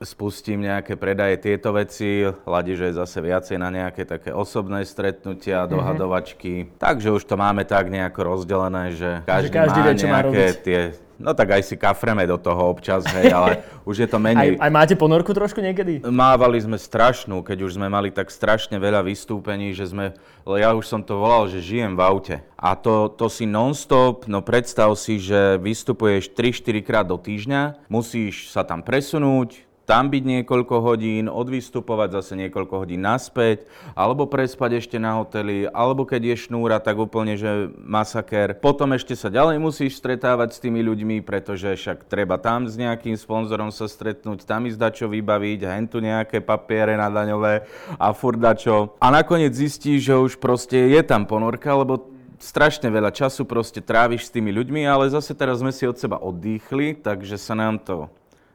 spustím 0.06 0.70
nejaké 0.70 0.94
predaje, 0.94 1.42
tieto 1.42 1.74
veci, 1.74 2.22
Ladi, 2.46 2.78
že 2.78 2.94
zase 2.94 3.18
viacej 3.26 3.58
na 3.58 3.74
nejaké 3.74 4.06
také 4.06 4.30
osobné 4.30 4.86
stretnutia, 4.86 5.66
mm-hmm. 5.66 5.74
dohadovačky. 5.74 6.54
Takže 6.78 7.10
už 7.18 7.26
to 7.26 7.34
máme 7.34 7.66
tak 7.66 7.90
nejako 7.90 8.38
rozdelené, 8.38 8.94
že 8.94 9.26
každý, 9.26 9.50
že 9.50 9.58
každý 9.58 9.80
má 9.82 9.86
vie, 9.90 9.94
čo 9.98 10.08
nejaké 10.08 10.14
má 10.14 10.22
robiť. 10.22 10.56
tie 10.62 11.07
No 11.18 11.34
tak 11.34 11.58
aj 11.58 11.66
si 11.66 11.76
kafreme 11.76 12.24
do 12.30 12.38
toho 12.38 12.70
občas, 12.70 13.02
hej, 13.10 13.34
ale 13.34 13.66
už 13.90 14.06
je 14.06 14.08
to 14.08 14.22
menej. 14.22 14.58
Aj, 14.58 14.70
aj 14.70 14.72
máte 14.72 14.96
ponorku 14.96 15.34
trošku 15.34 15.60
niekedy? 15.60 16.06
Mávali 16.06 16.62
sme 16.62 16.78
strašnú, 16.78 17.42
keď 17.42 17.66
už 17.66 17.76
sme 17.82 17.90
mali 17.90 18.14
tak 18.14 18.30
strašne 18.30 18.78
veľa 18.78 19.02
vystúpení, 19.02 19.74
že 19.74 19.90
sme, 19.90 20.14
ja 20.46 20.72
už 20.78 20.86
som 20.86 21.02
to 21.02 21.18
volal, 21.18 21.50
že 21.50 21.60
žijem 21.60 21.98
v 21.98 22.02
aute. 22.02 22.36
A 22.56 22.74
to, 22.74 23.10
to 23.10 23.28
si 23.28 23.46
non-stop, 23.50 24.30
no 24.30 24.46
predstav 24.46 24.94
si, 24.96 25.18
že 25.22 25.58
vystupuješ 25.60 26.32
3-4 26.34 26.86
krát 26.86 27.06
do 27.06 27.18
týždňa, 27.18 27.90
musíš 27.90 28.50
sa 28.54 28.62
tam 28.64 28.86
presunúť, 28.86 29.67
tam 29.88 30.12
byť 30.12 30.24
niekoľko 30.28 30.76
hodín, 30.84 31.32
odvystupovať 31.32 32.20
zase 32.20 32.36
niekoľko 32.36 32.84
hodín 32.84 33.08
naspäť, 33.08 33.64
alebo 33.96 34.28
prespať 34.28 34.84
ešte 34.84 35.00
na 35.00 35.16
hoteli, 35.16 35.64
alebo 35.72 36.04
keď 36.04 36.36
je 36.36 36.52
šnúra, 36.52 36.84
tak 36.84 37.00
úplne, 37.00 37.40
že 37.40 37.72
masaker. 37.80 38.60
Potom 38.60 38.92
ešte 38.92 39.16
sa 39.16 39.32
ďalej 39.32 39.64
musíš 39.64 39.96
stretávať 39.96 40.60
s 40.60 40.62
tými 40.62 40.84
ľuďmi, 40.84 41.24
pretože 41.24 41.72
však 41.80 42.04
treba 42.12 42.36
tam 42.36 42.68
s 42.68 42.76
nejakým 42.76 43.16
sponzorom 43.16 43.72
sa 43.72 43.88
stretnúť, 43.88 44.44
tam 44.44 44.68
ísť 44.68 44.76
dačo 44.76 45.08
vybaviť, 45.08 45.60
hen 45.64 45.88
tu 45.88 46.04
nejaké 46.04 46.44
papiere 46.44 47.00
na 47.00 47.08
daňové 47.08 47.64
a 47.96 48.12
furdačo. 48.12 49.00
A 49.00 49.08
nakoniec 49.08 49.56
zistíš, 49.56 50.12
že 50.12 50.20
už 50.20 50.36
proste 50.36 50.92
je 50.92 51.00
tam 51.00 51.24
ponorka, 51.24 51.72
lebo 51.72 52.12
strašne 52.44 52.92
veľa 52.92 53.16
času 53.16 53.48
proste 53.48 53.80
tráviš 53.80 54.28
s 54.28 54.34
tými 54.36 54.52
ľuďmi, 54.52 54.84
ale 54.84 55.08
zase 55.08 55.32
teraz 55.32 55.64
sme 55.64 55.72
si 55.72 55.88
od 55.88 55.96
seba 55.96 56.20
oddychli, 56.20 57.00
takže 57.00 57.40
sa 57.40 57.56
nám 57.56 57.80
to 57.80 58.12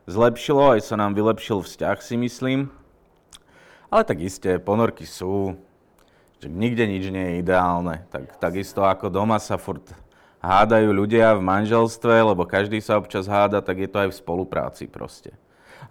zlepšilo, 0.07 0.79
aj 0.79 0.87
sa 0.87 0.95
nám 0.99 1.15
vylepšil 1.15 1.63
vzťah, 1.63 1.97
si 2.03 2.15
myslím. 2.19 2.71
Ale 3.93 4.03
tak 4.09 4.25
isté, 4.25 4.57
ponorky 4.57 5.05
sú, 5.05 5.59
že 6.41 6.49
nikde 6.49 6.89
nič 6.89 7.05
nie 7.13 7.25
je 7.29 7.35
ideálne. 7.45 8.09
Tak, 8.09 8.41
takisto 8.41 8.83
ako 8.83 9.13
doma 9.13 9.37
sa 9.37 9.61
furt 9.61 9.85
hádajú 10.43 10.91
ľudia 10.91 11.39
v 11.39 11.47
manželstve, 11.47 12.35
lebo 12.35 12.43
každý 12.49 12.83
sa 12.83 12.99
občas 12.99 13.31
háda, 13.31 13.63
tak 13.63 13.79
je 13.79 13.89
to 13.89 13.99
aj 14.03 14.09
v 14.11 14.19
spolupráci 14.19 14.85
proste. 14.91 15.31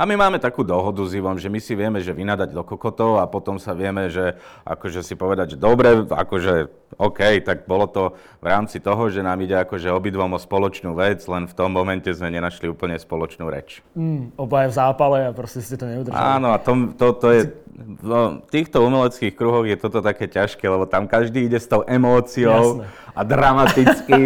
A 0.02 0.06
my 0.10 0.18
máme 0.18 0.42
takú 0.42 0.66
dohodu 0.66 1.06
s 1.06 1.14
Ivom, 1.14 1.38
že 1.38 1.46
my 1.46 1.62
si 1.62 1.78
vieme, 1.78 2.02
že 2.02 2.10
vynadať 2.10 2.58
do 2.58 2.66
kokotov 2.66 3.22
a 3.22 3.30
potom 3.30 3.62
sa 3.62 3.78
vieme, 3.78 4.10
že 4.10 4.34
akože 4.66 5.06
si 5.06 5.14
povedať, 5.14 5.54
že 5.54 5.58
dobre, 5.62 6.10
akože 6.10 6.82
OK, 6.98 7.46
tak 7.46 7.70
bolo 7.70 7.86
to 7.86 8.04
v 8.42 8.46
rámci 8.50 8.82
toho, 8.82 9.14
že 9.14 9.22
nám 9.22 9.40
ide 9.46 9.56
akože 9.62 9.94
obidvom 9.94 10.34
o 10.36 10.40
spoločnú 10.42 10.98
vec, 10.98 11.22
len 11.30 11.46
v 11.46 11.54
tom 11.54 11.70
momente 11.72 12.10
sme 12.12 12.34
nenašli 12.34 12.68
úplne 12.68 12.98
spoločnú 12.98 13.46
reč. 13.48 13.86
Mm, 13.94 14.34
obaja 14.36 14.68
v 14.68 14.76
zápale 14.76 15.18
a 15.30 15.32
proste 15.32 15.62
ste 15.62 15.78
to 15.78 15.86
neudržali. 15.86 16.18
Áno, 16.18 16.52
a 16.52 16.58
to, 16.58 16.98
to, 16.98 17.08
to 17.16 17.28
je, 17.32 17.42
v 17.80 18.12
týchto 18.52 18.84
umeleckých 18.84 19.34
kruhoch 19.38 19.64
je 19.70 19.78
toto 19.80 20.04
také 20.04 20.28
ťažké, 20.28 20.66
lebo 20.68 20.84
tam 20.90 21.08
každý 21.08 21.48
ide 21.48 21.62
s 21.62 21.70
tou 21.70 21.86
emóciou 21.88 22.84
Jasne. 22.84 23.16
a 23.16 23.22
dramaticky 23.24 24.20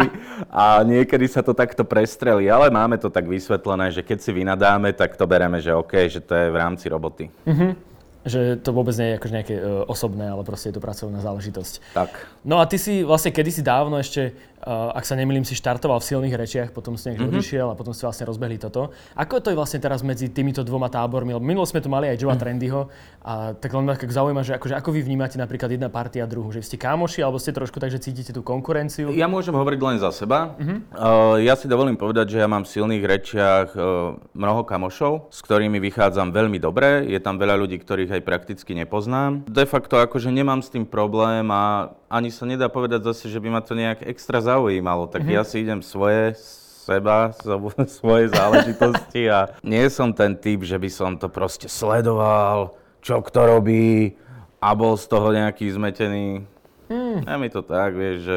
a 0.50 0.82
niekedy 0.82 1.26
sa 1.30 1.40
to 1.46 1.54
takto 1.54 1.86
prestrelí, 1.86 2.50
ale 2.50 2.68
máme 2.68 2.98
to 2.98 3.08
tak 3.08 3.30
vysvetlené, 3.30 3.94
že 3.94 4.02
keď 4.02 4.18
si 4.20 4.30
vynadáme, 4.34 4.90
tak 4.92 5.14
to 5.14 5.24
bereme, 5.24 5.62
že 5.66 5.74
OK, 5.74 5.92
že 6.06 6.22
to 6.22 6.32
je 6.38 6.46
v 6.54 6.56
rámci 6.56 6.86
roboty. 6.86 7.26
Mm-hmm 7.42 7.96
že 8.26 8.58
to 8.58 8.74
vôbec 8.74 8.90
nie 8.98 9.14
je 9.14 9.18
akože 9.22 9.34
nejaké 9.38 9.54
uh, 9.54 9.86
osobné, 9.86 10.26
ale 10.26 10.42
proste 10.42 10.74
je 10.74 10.76
to 10.76 10.82
pracovná 10.82 11.22
záležitosť. 11.22 11.94
Tak. 11.94 12.10
No 12.42 12.58
a 12.58 12.66
ty 12.66 12.74
si 12.74 13.06
vlastne 13.06 13.30
kedysi 13.30 13.62
dávno 13.62 14.02
ešte 14.02 14.34
ak 14.64 15.04
sa 15.04 15.14
nemýlim, 15.14 15.44
si 15.44 15.52
štartoval 15.52 16.00
v 16.00 16.06
silných 16.08 16.34
rečiach, 16.34 16.68
potom 16.72 16.96
niekde 16.96 17.22
mm-hmm. 17.22 17.36
odišiel 17.36 17.66
a 17.70 17.74
potom 17.76 17.92
si 17.92 18.02
vlastne 18.02 18.24
rozbehli 18.24 18.56
toto. 18.56 18.90
Ako 19.12 19.44
to 19.44 19.52
je 19.52 19.56
vlastne 19.56 19.78
teraz 19.78 20.00
medzi 20.00 20.32
týmito 20.32 20.64
dvoma 20.64 20.88
tábormi? 20.88 21.36
Minulo 21.36 21.68
sme 21.68 21.84
tu 21.84 21.92
mali 21.92 22.08
aj 22.08 22.16
Joea 22.16 22.34
mm. 22.34 22.40
Trendyho 22.40 22.80
a 23.20 23.52
tak 23.52 23.70
len 23.76 23.84
tak 23.84 24.08
zaujíma, 24.08 24.42
že 24.42 24.56
akože 24.56 24.74
ako 24.78 24.96
vy 24.96 25.00
vnímate 25.04 25.36
napríklad 25.36 25.68
jedna 25.68 25.92
partia 25.92 26.24
a 26.24 26.28
druhú, 26.30 26.50
že 26.50 26.64
ste 26.64 26.80
kámoši 26.80 27.20
alebo 27.20 27.36
ste 27.36 27.52
trošku 27.52 27.76
tak, 27.76 27.92
že 27.92 28.00
cítite 28.00 28.32
tú 28.32 28.40
konkurenciu? 28.40 29.12
Ja 29.12 29.28
môžem 29.28 29.52
hovoriť 29.52 29.80
len 29.82 29.96
za 30.00 30.08
seba. 30.14 30.56
Mm-hmm. 30.56 30.78
Uh, 30.94 31.36
ja 31.44 31.54
si 31.54 31.68
dovolím 31.68 32.00
povedať, 32.00 32.34
že 32.34 32.38
ja 32.40 32.48
mám 32.48 32.64
v 32.64 32.70
silných 32.72 33.04
rečiach 33.04 33.68
uh, 33.76 34.16
mnoho 34.32 34.64
kamošov, 34.64 35.28
s 35.28 35.38
ktorými 35.44 35.78
vychádzam 35.78 36.32
veľmi 36.32 36.56
dobre. 36.56 37.04
Je 37.06 37.20
tam 37.20 37.36
veľa 37.36 37.60
ľudí, 37.60 37.76
ktorých 37.82 38.18
aj 38.18 38.22
prakticky 38.24 38.72
nepoznám. 38.72 39.44
De 39.46 39.68
facto 39.68 40.00
akože 40.00 40.32
nemám 40.32 40.64
s 40.64 40.72
tým 40.72 40.88
problém 40.88 41.50
a 41.52 41.92
ani 42.06 42.30
sa 42.30 42.46
nedá 42.46 42.70
povedať 42.70 43.02
zase, 43.02 43.26
že 43.26 43.42
by 43.42 43.48
ma 43.50 43.60
to 43.60 43.74
nejak 43.74 44.06
extra 44.06 44.38
zaujímalo. 44.46 45.10
Tak 45.10 45.26
mm-hmm. 45.26 45.36
ja 45.36 45.42
si 45.42 45.66
idem 45.66 45.82
svoje, 45.82 46.38
seba, 46.86 47.34
svoje 47.98 48.30
záležitosti 48.30 49.26
a 49.26 49.50
nie 49.66 49.82
som 49.90 50.14
ten 50.14 50.38
typ, 50.38 50.62
že 50.62 50.78
by 50.78 50.90
som 50.90 51.10
to 51.18 51.26
proste 51.26 51.66
sledoval, 51.66 52.78
čo 53.02 53.18
kto 53.18 53.58
robí 53.58 54.14
a 54.62 54.68
bol 54.78 54.94
z 54.94 55.06
toho 55.10 55.34
nejaký 55.34 55.66
zmetený. 55.74 56.46
Mm. 56.86 57.26
Ja 57.26 57.34
mi 57.36 57.50
to 57.50 57.66
tak, 57.66 57.98
vieš, 57.98 58.18
že 58.22 58.36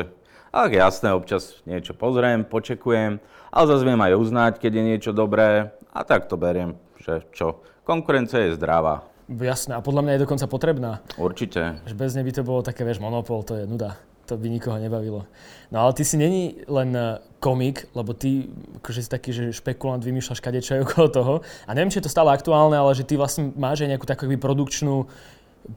ak 0.49 0.73
jasné, 0.73 1.13
občas 1.13 1.61
niečo 1.69 1.93
pozriem, 1.93 2.41
počekujem, 2.41 3.21
ale 3.53 3.65
zase 3.69 3.85
viem 3.85 4.01
aj 4.01 4.17
uznať, 4.17 4.53
keď 4.57 4.71
je 4.73 4.83
niečo 4.83 5.11
dobré 5.13 5.69
a 5.93 6.01
tak 6.01 6.25
to 6.25 6.41
beriem, 6.41 6.73
že 6.97 7.21
čo, 7.29 7.61
konkurencia 7.85 8.49
je 8.49 8.57
zdravá. 8.57 9.05
Jasné, 9.29 9.77
a 9.77 9.85
podľa 9.85 10.01
mňa 10.01 10.13
je 10.17 10.23
dokonca 10.25 10.45
potrebná. 10.49 10.91
Určite. 11.21 11.85
Že 11.85 11.93
bez 11.93 12.17
nej 12.17 12.25
by 12.25 12.33
to 12.33 12.41
bolo 12.41 12.65
také, 12.65 12.81
vieš, 12.81 12.97
monopol, 12.97 13.45
to 13.45 13.61
je 13.61 13.69
nuda. 13.69 13.93
To 14.29 14.37
by 14.37 14.45
nikoho 14.45 14.77
nebavilo. 14.77 15.25
No 15.73 15.81
ale 15.81 15.93
ty 15.97 16.05
si 16.05 16.13
není 16.13 16.61
len 16.69 16.93
eh, 16.93 17.17
komik, 17.41 17.89
lebo 17.97 18.13
ty 18.13 18.45
akože 18.77 19.01
si 19.01 19.09
taký, 19.09 19.33
že 19.33 19.57
špekulant, 19.57 20.05
vymýšľaš 20.05 20.37
kadečo 20.37 20.77
okolo 20.85 21.07
toho. 21.09 21.33
A 21.65 21.73
neviem, 21.73 21.89
či 21.89 21.97
je 21.97 22.05
to 22.05 22.13
stále 22.13 22.29
aktuálne, 22.29 22.77
ale 22.77 22.93
že 22.93 23.09
ty 23.09 23.17
vlastne 23.17 23.49
máš 23.57 23.81
aj 23.81 23.89
nejakú 23.97 24.05
takú 24.05 24.29
produkčnú 24.29 25.09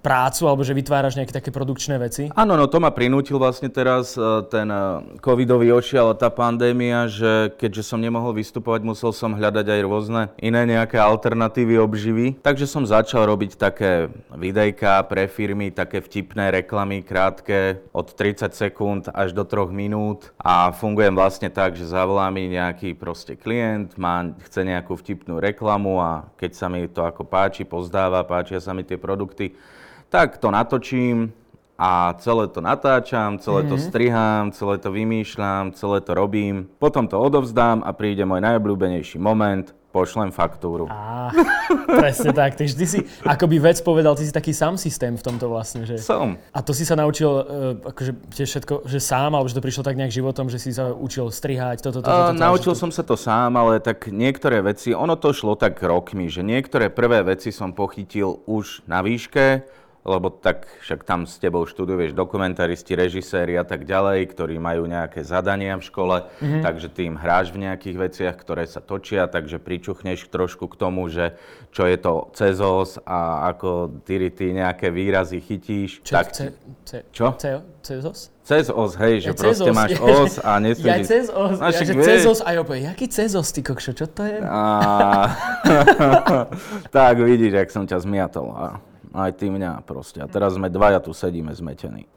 prácu 0.01 0.49
alebo 0.49 0.65
že 0.65 0.73
vytváraš 0.73 1.21
nejaké 1.21 1.37
také 1.37 1.51
produkčné 1.53 2.01
veci? 2.01 2.33
Áno, 2.33 2.57
no 2.57 2.65
to 2.65 2.81
ma 2.81 2.89
prinútil 2.89 3.37
vlastne 3.37 3.69
teraz 3.69 4.17
e, 4.17 4.23
ten 4.49 4.73
e, 4.73 5.19
covidový 5.21 5.75
ošial, 5.77 6.17
tá 6.17 6.33
pandémia, 6.33 7.05
že 7.11 7.53
keďže 7.61 7.93
som 7.93 8.01
nemohol 8.01 8.33
vystupovať, 8.33 8.81
musel 8.87 9.13
som 9.13 9.37
hľadať 9.37 9.67
aj 9.69 9.81
rôzne 9.85 10.23
iné 10.41 10.65
nejaké 10.65 10.97
alternatívy 10.97 11.77
obživy. 11.77 12.27
Takže 12.41 12.65
som 12.65 12.89
začal 12.89 13.29
robiť 13.29 13.61
také 13.61 14.09
videjka 14.33 15.05
pre 15.11 15.29
firmy, 15.29 15.69
také 15.69 16.01
vtipné 16.01 16.49
reklamy, 16.49 17.05
krátke, 17.05 17.85
od 17.93 18.09
30 18.09 18.49
sekúnd 18.57 19.03
až 19.13 19.37
do 19.37 19.45
3 19.45 19.69
minút 19.69 20.33
a 20.41 20.73
fungujem 20.73 21.13
vlastne 21.13 21.53
tak, 21.53 21.77
že 21.77 21.91
zavolá 21.91 22.33
mi 22.33 22.49
nejaký 22.49 22.95
proste 22.97 23.35
klient, 23.35 23.99
má, 23.99 24.23
chce 24.47 24.63
nejakú 24.63 24.95
vtipnú 24.95 25.43
reklamu 25.43 25.99
a 25.99 26.31
keď 26.39 26.53
sa 26.55 26.67
mi 26.71 26.87
to 26.87 27.03
ako 27.03 27.27
páči, 27.27 27.67
pozdáva, 27.67 28.23
páčia 28.23 28.63
sa 28.63 28.71
mi 28.71 28.87
tie 28.87 28.97
produkty, 28.97 29.53
tak 30.13 30.37
to 30.37 30.53
natočím 30.53 31.33
a 31.81 32.13
celé 32.21 32.47
to 32.53 32.61
natáčam, 32.61 33.41
celé 33.41 33.65
mm-hmm. 33.65 33.73
to 33.73 33.77
mhm. 33.81 33.85
strihám, 33.89 34.45
celé 34.53 34.75
to 34.77 34.93
vymýšľam, 34.93 35.73
celé 35.73 36.05
to 36.05 36.13
robím. 36.13 36.69
Potom 36.77 37.09
to 37.09 37.17
odovzdám 37.17 37.81
a 37.81 37.97
príde 37.97 38.29
môj 38.29 38.45
najobľúbenejší 38.45 39.17
moment, 39.17 39.73
pošlem 39.93 40.33
faktúru. 40.33 40.89
Á, 40.89 41.29
presne 42.01 42.33
tak. 42.33 42.57
Ty 42.57 42.65
si, 42.65 43.05
ako 43.29 43.45
by 43.45 43.57
vec 43.61 43.79
povedal, 43.85 44.17
ty 44.17 44.25
si 44.25 44.33
taký 44.33 44.57
sám 44.57 44.81
systém 44.81 45.13
v 45.13 45.23
tomto 45.23 45.53
vlastne, 45.53 45.85
že? 45.85 46.01
Som. 46.01 46.41
A 46.49 46.65
to 46.65 46.73
si 46.73 46.89
sa 46.89 46.97
naučil, 46.97 47.29
uh, 47.29 47.77
akože 47.93 48.13
tiež 48.33 48.49
všetko, 48.49 48.89
že 48.89 48.99
sám, 48.99 49.37
alebo 49.37 49.53
že 49.53 49.61
to 49.61 49.63
prišlo 49.63 49.85
tak 49.85 50.01
nejak 50.01 50.11
životom, 50.11 50.49
že 50.49 50.57
si 50.57 50.73
sa 50.73 50.97
učil 50.97 51.29
strihať, 51.29 51.85
toto, 51.85 52.01
toto, 52.01 52.09
toto. 52.09 52.33
Uh, 52.33 52.41
naučil 52.41 52.73
som 52.73 52.89
sa 52.89 53.05
to 53.05 53.21
sám, 53.21 53.53
ale 53.61 53.85
tak 53.85 54.09
niektoré 54.09 54.65
veci, 54.65 54.97
ono 54.97 55.13
to 55.21 55.37
šlo 55.37 55.61
tak 55.61 55.77
rokmi, 55.85 56.33
že 56.33 56.41
niektoré 56.41 56.89
prvé 56.89 57.21
veci 57.21 57.53
som 57.53 57.77
pochytil 57.77 58.41
už 58.49 58.89
na 58.89 59.05
výške, 59.05 59.69
lebo 60.03 60.35
tak 60.35 60.67
však 60.83 61.07
tam 61.07 61.31
s 61.31 61.39
tebou 61.39 61.63
študujú, 61.63 61.95
vieš, 61.95 62.13
dokumentaristi, 62.19 62.99
režiséri 62.99 63.55
a 63.55 63.63
tak 63.63 63.87
ďalej, 63.87 64.35
ktorí 64.35 64.59
majú 64.59 64.91
nejaké 64.91 65.23
zadania 65.23 65.79
v 65.79 65.87
škole, 65.87 66.27
mm-hmm. 66.27 66.63
takže 66.67 66.91
ty 66.91 67.07
im 67.07 67.15
hráš 67.15 67.55
v 67.55 67.71
nejakých 67.71 67.97
veciach, 68.11 68.35
ktoré 68.35 68.67
sa 68.67 68.83
točia, 68.83 69.31
takže 69.31 69.63
pričuchneš 69.63 70.27
trošku 70.27 70.67
k 70.67 70.75
tomu, 70.75 71.07
že 71.07 71.39
čo 71.71 71.87
je 71.87 71.95
to 72.03 72.35
cezos 72.35 72.99
a 73.07 73.47
ako 73.55 74.03
ty, 74.03 74.27
ty 74.35 74.51
nejaké 74.51 74.91
výrazy 74.91 75.39
chytíš. 75.39 76.03
Čo? 76.03 76.15
Tak, 76.19 76.27
ce, 76.35 76.51
ce, 76.83 76.99
čo? 77.15 77.39
Ce, 77.39 77.63
cezos? 77.87 78.35
Cez 78.43 78.75
os, 78.75 78.99
hej, 78.99 79.23
že 79.23 79.31
ja 79.31 79.39
proste 79.39 79.71
cezos, 79.71 79.79
máš 79.79 79.91
os 80.19 80.33
a 80.43 80.59
nesmíš... 80.59 80.91
Ja 80.91 80.99
cez 81.07 81.27
os, 81.31 81.63
no, 81.63 81.71
ja, 81.71 81.79
že 81.79 81.95
cez 81.95 82.27
os 82.27 82.43
a 82.43 82.51
ja 82.51 82.67
poviem, 82.67 82.91
jaký 82.91 83.07
cez 83.07 83.39
os, 83.39 83.55
ty 83.55 83.63
kokšo, 83.63 83.95
čo 83.95 84.11
to 84.11 84.27
je? 84.27 84.43
A... 84.43 85.31
tak 86.97 87.23
vidíš, 87.23 87.55
jak 87.55 87.71
som 87.71 87.87
ťa 87.87 88.03
zmiatol. 88.03 88.51
A 88.51 88.83
aj 89.13 89.33
ty 89.37 89.53
mňa 89.53 89.85
proste. 89.85 90.25
A 90.25 90.29
teraz 90.29 90.57
sme 90.57 90.73
dvaja 90.73 91.01
tu 91.01 91.13
sedíme 91.13 91.53
zmetení. 91.53 92.09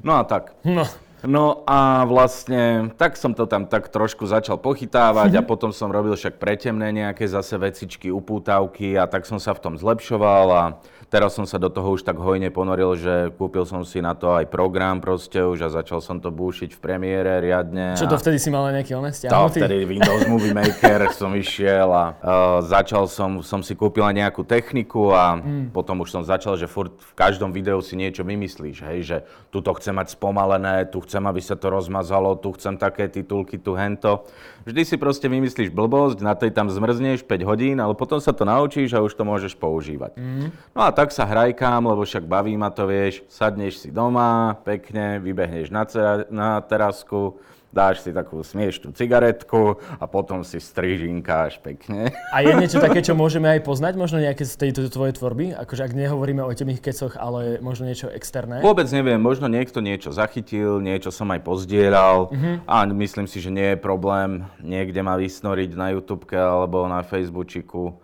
No 0.00 0.16
a 0.16 0.24
tak. 0.24 0.56
No. 0.64 0.88
No 1.22 1.62
a 1.70 2.02
vlastne 2.02 2.90
tak 2.98 3.14
som 3.14 3.30
to 3.30 3.46
tam 3.46 3.70
tak 3.70 3.88
trošku 3.94 4.26
začal 4.26 4.58
pochytávať 4.58 5.38
a 5.38 5.42
potom 5.46 5.70
som 5.70 5.90
robil 5.90 6.18
však 6.18 6.42
pretemné 6.42 6.90
nejaké 6.90 7.30
zase 7.30 7.54
vecičky, 7.54 8.10
upútavky 8.10 8.98
a 8.98 9.06
tak 9.06 9.22
som 9.22 9.38
sa 9.38 9.54
v 9.54 9.62
tom 9.62 9.74
zlepšoval 9.78 10.46
a 10.50 10.64
teraz 11.12 11.36
som 11.36 11.44
sa 11.44 11.60
do 11.60 11.68
toho 11.68 11.92
už 11.92 12.08
tak 12.08 12.16
hojne 12.16 12.48
ponoril, 12.48 12.96
že 12.96 13.28
kúpil 13.36 13.68
som 13.68 13.84
si 13.84 14.00
na 14.00 14.16
to 14.16 14.32
aj 14.32 14.48
program 14.48 14.96
proste 14.96 15.44
už 15.44 15.68
a 15.68 15.68
začal 15.68 16.00
som 16.00 16.16
to 16.16 16.32
búšiť 16.32 16.72
v 16.72 16.80
premiére 16.80 17.36
riadne. 17.44 17.92
Čo 18.00 18.08
to 18.08 18.16
vtedy 18.16 18.40
si 18.40 18.48
mal 18.48 18.64
nejaký 18.72 18.96
oné 18.96 19.12
To 19.12 19.52
vtedy 19.52 19.84
Windows 19.84 20.24
Movie 20.24 20.56
Maker 20.58 21.12
som 21.12 21.36
išiel 21.36 21.92
a 21.92 22.16
uh, 22.16 22.64
začal 22.64 23.04
som, 23.12 23.44
som 23.44 23.60
si 23.60 23.76
kúpil 23.76 24.08
aj 24.08 24.16
nejakú 24.24 24.48
techniku 24.48 25.12
a 25.12 25.36
mm. 25.36 25.76
potom 25.76 26.00
už 26.00 26.08
som 26.08 26.24
začal, 26.24 26.56
že 26.56 26.64
furt 26.64 26.96
v 26.96 27.12
každom 27.12 27.52
videu 27.52 27.76
si 27.84 27.92
niečo 27.92 28.24
vymyslíš, 28.24 28.80
hej, 28.88 29.00
že 29.04 29.16
tu 29.52 29.60
to 29.60 29.76
chcem 29.76 29.92
mať 29.92 30.16
spomalené, 30.16 30.88
tu 30.88 31.04
chcem, 31.04 31.11
aby 31.20 31.44
sa 31.44 31.52
to 31.52 31.68
rozmazalo, 31.68 32.32
tu 32.40 32.56
chcem 32.56 32.80
také 32.80 33.12
titulky, 33.12 33.60
tu 33.60 33.76
hento. 33.76 34.24
Vždy 34.64 34.82
si 34.88 34.96
proste 34.96 35.28
vymyslíš 35.28 35.68
blbosť, 35.68 36.24
na 36.24 36.32
tej 36.32 36.56
tam 36.56 36.72
zmrzneš 36.72 37.28
5 37.28 37.44
hodín, 37.44 37.76
ale 37.76 37.92
potom 37.92 38.16
sa 38.16 38.32
to 38.32 38.48
naučíš 38.48 38.96
a 38.96 39.04
už 39.04 39.12
to 39.12 39.26
môžeš 39.26 39.58
používať. 39.58 40.16
Mm. 40.16 40.48
No 40.72 40.80
a 40.86 40.94
tak 40.94 41.12
sa 41.12 41.28
hrajkám, 41.28 41.84
lebo 41.84 42.06
však 42.06 42.24
baví 42.24 42.56
ma 42.56 42.72
to, 42.72 42.88
vieš, 42.88 43.26
sadneš 43.28 43.82
si 43.82 43.90
doma, 43.92 44.56
pekne, 44.64 45.18
vybehneš 45.18 45.68
na, 45.68 45.82
cera- 45.84 46.28
na 46.30 46.62
terasku, 46.62 47.36
dáš 47.72 48.04
si 48.04 48.12
takú 48.12 48.44
smiešnú 48.44 48.92
cigaretku 48.92 49.80
a 49.96 50.04
potom 50.04 50.44
si 50.44 50.60
strižinkáš 50.60 51.58
pekne. 51.64 52.12
A 52.30 52.44
je 52.44 52.52
niečo 52.52 52.78
také, 52.78 53.00
čo 53.00 53.16
môžeme 53.16 53.48
aj 53.48 53.64
poznať, 53.64 53.96
možno 53.96 54.20
nejaké 54.20 54.44
z 54.44 54.54
tejto 54.60 54.92
tvojej 54.92 55.16
tvorby? 55.16 55.56
Akože 55.56 55.88
ak 55.88 55.96
nehovoríme 55.96 56.44
o 56.44 56.52
temných 56.52 56.84
kecoch, 56.84 57.16
ale 57.16 57.58
možno 57.64 57.88
niečo 57.88 58.12
externé? 58.12 58.60
Vôbec 58.60 58.86
neviem, 58.92 59.18
možno 59.18 59.48
niekto 59.48 59.80
niečo 59.80 60.12
zachytil, 60.12 60.84
niečo 60.84 61.08
som 61.08 61.32
aj 61.32 61.40
pozdieľal 61.42 62.28
uh-huh. 62.28 62.54
a 62.68 62.84
myslím 62.92 63.24
si, 63.24 63.40
že 63.40 63.48
nie 63.48 63.74
je 63.74 63.78
problém 63.80 64.44
niekde 64.60 65.00
ma 65.00 65.16
vysnoriť 65.16 65.70
na 65.74 65.96
YouTube 65.96 66.28
alebo 66.32 66.84
na 66.86 67.00
Facebooku 67.02 67.96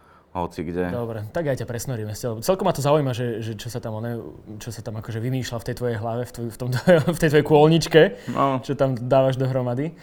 hoci 0.45 0.63
kde. 0.63 0.95
Dobre, 0.95 1.27
tak 1.35 1.51
aj 1.51 1.63
ťa 1.63 1.67
presnoríme. 1.67 2.13
Celkom 2.17 2.65
ma 2.67 2.75
to 2.75 2.85
zaujíma, 2.85 3.13
že, 3.17 3.43
že 3.43 3.53
čo 3.59 3.69
sa 3.69 3.83
tam, 3.83 3.99
one, 3.99 4.19
čo 4.63 4.71
sa 4.71 4.81
tam 4.81 4.99
akože 4.99 5.19
vymýšľa 5.19 5.59
v 5.59 5.67
tej 5.67 5.75
tvojej 5.79 5.97
hlave, 5.99 6.23
v, 6.29 6.33
tvoj, 6.33 6.49
v, 6.55 6.59
tom, 6.59 6.69
v 7.17 7.19
tej 7.19 7.29
tvojej 7.35 7.47
kôlničke, 7.47 8.03
no. 8.33 8.63
čo 8.63 8.79
tam 8.79 8.95
dávaš 8.95 9.37
dohromady. 9.37 9.95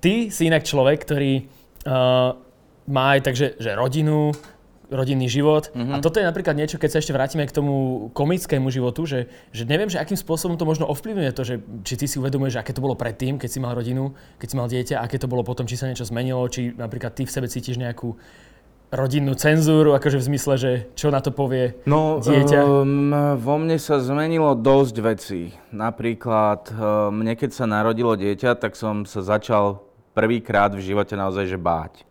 Ty 0.00 0.32
si 0.32 0.48
inak 0.48 0.64
človek, 0.64 1.04
ktorý 1.04 1.44
uh, 1.84 2.32
má 2.88 3.04
aj 3.14 3.20
takže, 3.20 3.46
že 3.60 3.76
rodinu, 3.76 4.32
rodinný 4.90 5.30
život. 5.30 5.70
Mm-hmm. 5.70 5.94
A 5.94 6.02
toto 6.02 6.18
je 6.18 6.26
napríklad 6.26 6.58
niečo, 6.58 6.76
keď 6.76 6.90
sa 6.90 6.98
ešte 6.98 7.14
vrátime 7.14 7.46
k 7.46 7.54
tomu 7.54 8.08
komickému 8.10 8.68
životu, 8.74 9.06
že, 9.06 9.30
že 9.54 9.62
neviem, 9.62 9.86
že 9.86 10.02
akým 10.02 10.18
spôsobom 10.18 10.58
to 10.58 10.66
možno 10.66 10.90
ovplyvňuje 10.90 11.30
to, 11.30 11.42
že 11.46 11.54
či 11.86 11.94
ty 11.94 12.06
si 12.10 12.18
uvedomuješ, 12.18 12.58
aké 12.58 12.74
to 12.74 12.82
bolo 12.82 12.98
predtým, 12.98 13.38
keď 13.38 13.48
si 13.48 13.62
mal 13.62 13.72
rodinu, 13.72 14.12
keď 14.42 14.48
si 14.50 14.56
mal 14.58 14.66
dieťa, 14.66 14.98
aké 14.98 15.16
to 15.22 15.30
bolo 15.30 15.46
potom, 15.46 15.64
či 15.64 15.78
sa 15.78 15.86
niečo 15.86 16.04
zmenilo, 16.04 16.42
či 16.50 16.74
napríklad 16.74 17.14
ty 17.14 17.22
v 17.22 17.32
sebe 17.32 17.46
cítiš 17.46 17.78
nejakú 17.78 18.18
rodinnú 18.90 19.38
cenzúru, 19.38 19.94
akože 19.94 20.18
v 20.18 20.26
zmysle, 20.34 20.54
že 20.58 20.70
čo 20.98 21.14
na 21.14 21.22
to 21.22 21.30
povie 21.30 21.78
no, 21.86 22.18
dieťa? 22.18 22.60
Um, 22.66 23.14
vo 23.38 23.54
mne 23.56 23.78
sa 23.78 24.02
zmenilo 24.02 24.58
dosť 24.58 24.96
vecí. 24.98 25.42
Napríklad, 25.70 26.74
mne 27.14 27.38
keď 27.38 27.50
sa 27.54 27.70
narodilo 27.70 28.18
dieťa, 28.18 28.58
tak 28.58 28.74
som 28.74 29.06
sa 29.06 29.22
začal 29.22 29.82
prvýkrát 30.12 30.74
v 30.74 30.82
živote 30.82 31.14
naozaj 31.14 31.46
že 31.46 31.58
báť. 31.58 32.02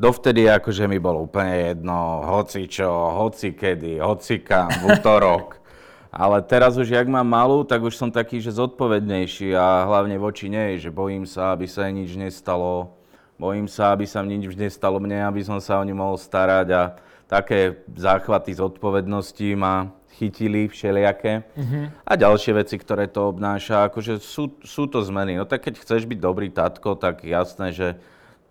Dovtedy 0.00 0.48
akože 0.48 0.88
mi 0.88 0.96
bolo 0.96 1.28
úplne 1.28 1.72
jedno, 1.72 2.24
hoci 2.24 2.64
čo, 2.64 2.88
hoci 2.90 3.52
kedy, 3.52 4.00
hoci 4.00 4.40
kam, 4.40 4.72
v 4.72 4.98
útorok. 4.98 5.60
Ale 6.12 6.44
teraz 6.44 6.76
už, 6.76 6.92
jak 6.92 7.08
mám 7.08 7.24
malú, 7.24 7.64
tak 7.64 7.80
už 7.80 7.96
som 7.96 8.12
taký, 8.12 8.36
že 8.36 8.52
zodpovednejší 8.52 9.56
a 9.56 9.88
hlavne 9.88 10.20
voči 10.20 10.52
nej, 10.52 10.76
že 10.76 10.92
bojím 10.92 11.24
sa, 11.24 11.56
aby 11.56 11.64
sa 11.64 11.88
jej 11.88 11.96
nič 11.96 12.20
nestalo 12.20 13.00
Bojím 13.40 13.66
sa, 13.66 13.92
aby 13.92 14.06
sa 14.06 14.22
nič 14.22 14.48
vždy 14.48 14.70
stalo 14.70 15.02
mne, 15.02 15.26
aby 15.26 15.42
som 15.42 15.58
sa 15.58 15.80
o 15.80 15.86
ňu 15.86 15.96
mohol 15.96 16.16
starať 16.20 16.68
a 16.72 16.82
také 17.26 17.80
záchvaty 17.96 18.52
zodpovednosti 18.54 19.56
ma 19.56 19.88
chytili 20.14 20.68
všelijaké. 20.68 21.42
Mm-hmm. 21.56 21.84
A 22.04 22.12
ďalšie 22.14 22.52
veci, 22.52 22.76
ktoré 22.76 23.08
to 23.08 23.32
obnáša, 23.32 23.88
akože 23.88 24.20
sú, 24.20 24.60
sú 24.60 24.84
to 24.86 25.00
zmeny. 25.00 25.40
No 25.40 25.48
tak 25.48 25.64
keď 25.64 25.80
chceš 25.80 26.04
byť 26.04 26.18
dobrý 26.20 26.52
tatko, 26.52 26.94
tak 26.94 27.24
jasné, 27.24 27.72
že 27.72 27.88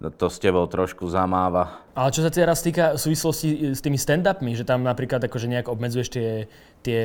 to 0.10 0.26
s 0.34 0.42
tebou 0.42 0.66
trošku 0.66 1.06
zamáva. 1.06 1.86
Ale 1.94 2.10
čo 2.10 2.26
sa 2.26 2.34
teraz 2.34 2.66
týka 2.66 2.98
v 2.98 3.00
súvislosti 3.04 3.78
s 3.78 3.84
tými 3.86 4.02
stand-upmi, 4.02 4.58
že 4.58 4.66
tam 4.66 4.82
napríklad 4.82 5.22
akože 5.22 5.46
nejak 5.46 5.70
obmedzuješ 5.70 6.10
tie, 6.10 6.30
tie 6.82 7.02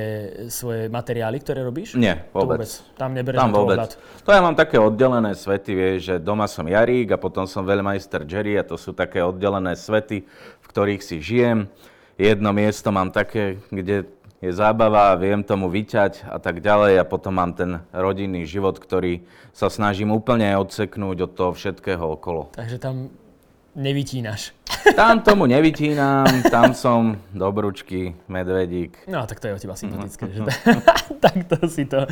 svoje 0.48 0.88
materiály, 0.88 1.42
ktoré 1.44 1.60
robíš? 1.60 1.92
Nie, 1.98 2.24
vôbec. 2.32 2.64
vôbec. 2.64 2.70
Tam 2.96 3.12
nebereš 3.12 3.36
tam 3.42 3.52
vôbec. 3.52 3.76
Ohľad. 3.76 3.92
To 4.24 4.30
ja 4.32 4.40
mám 4.40 4.56
také 4.56 4.80
oddelené 4.80 5.36
svety, 5.36 5.72
vieš, 5.76 5.98
že 6.08 6.14
doma 6.16 6.48
som 6.48 6.64
Jarík 6.64 7.12
a 7.12 7.20
potom 7.20 7.44
som 7.44 7.68
veľmajster 7.68 8.24
Jerry 8.24 8.56
a 8.56 8.64
to 8.64 8.80
sú 8.80 8.96
také 8.96 9.20
oddelené 9.20 9.76
svety, 9.76 10.24
v 10.62 10.66
ktorých 10.70 11.02
si 11.04 11.20
žijem. 11.20 11.68
jedno 12.16 12.48
miesto 12.56 12.88
mám 12.88 13.12
také, 13.12 13.60
kde 13.68 14.08
je 14.46 14.52
zábava 14.54 15.10
viem 15.18 15.42
tomu 15.42 15.66
vyťať 15.66 16.30
a 16.30 16.38
tak 16.38 16.62
ďalej 16.62 17.02
a 17.02 17.08
potom 17.08 17.34
mám 17.34 17.50
ten 17.58 17.82
rodinný 17.90 18.46
život, 18.46 18.78
ktorý 18.78 19.26
sa 19.50 19.66
snažím 19.66 20.14
úplne 20.14 20.54
odseknúť 20.54 21.26
od 21.26 21.32
toho 21.34 21.50
všetkého 21.50 22.04
okolo. 22.14 22.54
Takže 22.54 22.78
tam 22.78 23.10
nevytínaš. 23.76 24.56
Tam 24.96 25.20
tomu 25.20 25.44
nevytínam, 25.46 26.26
tam 26.48 26.72
som 26.72 27.20
dobručky, 27.30 28.16
medvedík. 28.26 29.04
No, 29.04 29.28
tak 29.28 29.38
to 29.38 29.52
je 29.52 29.54
o 29.54 29.60
teba 29.60 29.76
sympatické. 29.76 30.24
že 30.32 30.40
tak 31.24 31.36
to 31.44 31.68
si 31.68 31.84
to... 31.84 32.08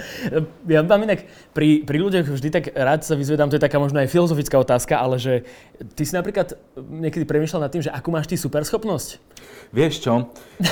Ja 0.68 0.84
mám 0.84 1.02
inak, 1.02 1.24
pri, 1.56 1.82
pri 1.82 1.96
ľuďoch 1.98 2.28
vždy 2.28 2.48
tak 2.52 2.64
rád 2.76 3.02
sa 3.02 3.16
vyzvedám, 3.16 3.48
to 3.48 3.56
je 3.56 3.64
taká 3.64 3.80
možno 3.80 4.04
aj 4.04 4.12
filozofická 4.12 4.60
otázka, 4.60 5.00
ale 5.00 5.16
že 5.16 5.48
ty 5.96 6.04
si 6.04 6.12
napríklad 6.12 6.54
niekedy 6.76 7.24
premýšľal 7.24 7.64
nad 7.64 7.72
tým, 7.72 7.82
že 7.82 7.90
akú 7.90 8.12
máš 8.12 8.28
ty 8.28 8.36
superschopnosť? 8.36 9.18
Vieš 9.72 9.94
čo, 10.04 10.28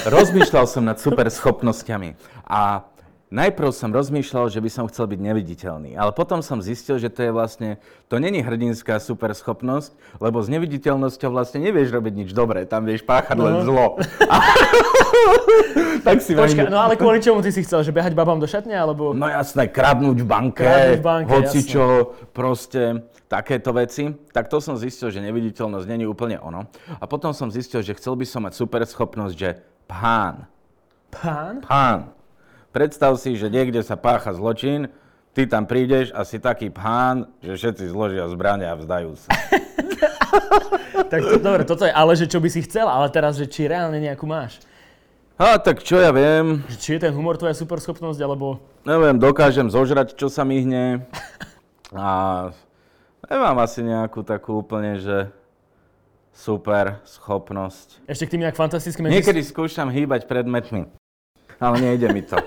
rozmýšľal 0.07 0.67
som 0.69 0.85
nad 0.85 1.01
superschopnosťami 1.01 2.15
a 2.47 2.85
Najprv 3.33 3.73
som 3.73 3.89
rozmýšľal, 3.89 4.53
že 4.53 4.61
by 4.61 4.69
som 4.69 4.85
chcel 4.93 5.09
byť 5.09 5.21
neviditeľný, 5.25 5.97
ale 5.97 6.13
potom 6.13 6.45
som 6.45 6.61
zistil, 6.61 7.01
že 7.01 7.09
to 7.09 7.25
je 7.25 7.33
vlastne, 7.33 7.81
to 8.13 8.21
není 8.21 8.45
hrdinská 8.45 9.01
superschopnosť, 9.01 10.21
lebo 10.21 10.45
s 10.45 10.53
neviditeľnosťou 10.53 11.33
vlastne 11.33 11.65
nevieš 11.65 11.97
robiť 11.97 12.13
nič 12.13 12.31
dobré, 12.37 12.69
tam 12.69 12.85
vieš 12.85 13.09
páchať 13.09 13.41
no. 13.41 13.49
len 13.49 13.57
zlo. 13.65 13.97
tak 16.07 16.21
si 16.21 16.37
Počka, 16.37 16.69
no 16.69 16.77
ale 16.77 17.01
kvôli 17.01 17.25
čomu 17.25 17.41
ty 17.41 17.49
si 17.49 17.65
chcel, 17.65 17.81
že 17.81 17.89
behať 17.89 18.13
babám 18.13 18.37
do 18.37 18.45
šatne, 18.45 18.77
alebo... 18.77 19.17
No 19.17 19.25
jasné, 19.25 19.65
kradnúť 19.73 20.21
v 20.21 20.27
banke, 20.29 20.69
kradnúť 20.69 21.01
v 21.01 21.07
banke 21.09 21.33
hoci 21.33 21.65
jasné. 21.65 21.73
čo, 21.73 21.85
proste 22.37 23.09
takéto 23.33 23.73
veci, 23.73 24.13
tak 24.37 24.53
to 24.53 24.61
som 24.61 24.77
zistil, 24.77 25.09
že 25.09 25.25
neviditeľnosť 25.25 25.89
není 25.89 26.05
úplne 26.05 26.37
ono. 26.37 26.69
A 27.01 27.09
potom 27.09 27.33
som 27.33 27.49
zistil, 27.49 27.81
že 27.81 27.97
chcel 27.97 28.13
by 28.13 28.29
som 28.29 28.45
mať 28.45 28.61
superschopnosť, 28.61 29.35
že 29.41 29.57
pán. 29.89 30.45
Pán? 31.09 31.65
Pán. 31.65 32.13
Predstav 32.73 33.21
si, 33.21 33.37
že 33.37 33.53
niekde 33.53 33.85
sa 33.85 34.01
pácha 34.01 34.33
zločin, 34.33 34.89
ty 35.37 35.45
tam 35.45 35.69
prídeš 35.69 36.09
a 36.17 36.25
si 36.25 36.41
taký 36.41 36.73
pán, 36.73 37.29
že 37.45 37.53
všetci 37.61 37.85
zložia 37.93 38.25
zbrania 38.33 38.73
a 38.73 38.81
vzdajú 38.81 39.13
sa. 39.21 39.29
tak 41.13 41.21
to, 41.21 41.37
dobre, 41.37 41.69
toto 41.69 41.85
je, 41.85 41.93
ale 41.93 42.17
že 42.17 42.25
čo 42.25 42.41
by 42.41 42.49
si 42.49 42.65
chcel, 42.65 42.89
ale 42.89 43.13
teraz, 43.13 43.37
že 43.37 43.45
či 43.45 43.69
reálne 43.69 44.01
nejakú 44.01 44.25
máš. 44.25 44.57
A 45.37 45.61
tak 45.61 45.85
čo 45.85 46.01
ja 46.01 46.13
viem. 46.17 46.65
Či 46.81 46.97
je 46.97 47.09
ten 47.09 47.13
humor 47.13 47.37
tvoja 47.37 47.53
superschopnosť, 47.53 48.21
alebo... 48.25 48.57
Neviem, 48.89 49.21
dokážem 49.21 49.69
zožrať, 49.69 50.17
čo 50.17 50.33
sa 50.33 50.41
mi 50.45 50.65
hne. 50.65 51.05
A 51.93 52.09
nemám 53.29 53.61
asi 53.61 53.85
nejakú 53.85 54.25
takú 54.25 54.65
úplne, 54.65 54.97
že 54.97 55.29
super 56.33 57.05
schopnosť. 57.05 58.01
Ešte 58.09 58.25
k 58.25 58.33
tým 58.37 58.49
nejak 58.49 58.57
fantastickým... 58.57 59.13
Niekedy 59.13 59.45
skúšam 59.45 59.93
hýbať 59.93 60.25
predmetmi, 60.25 60.89
ale 61.63 61.77
nejde 61.79 62.11
mi 62.11 62.27
to. 62.27 62.37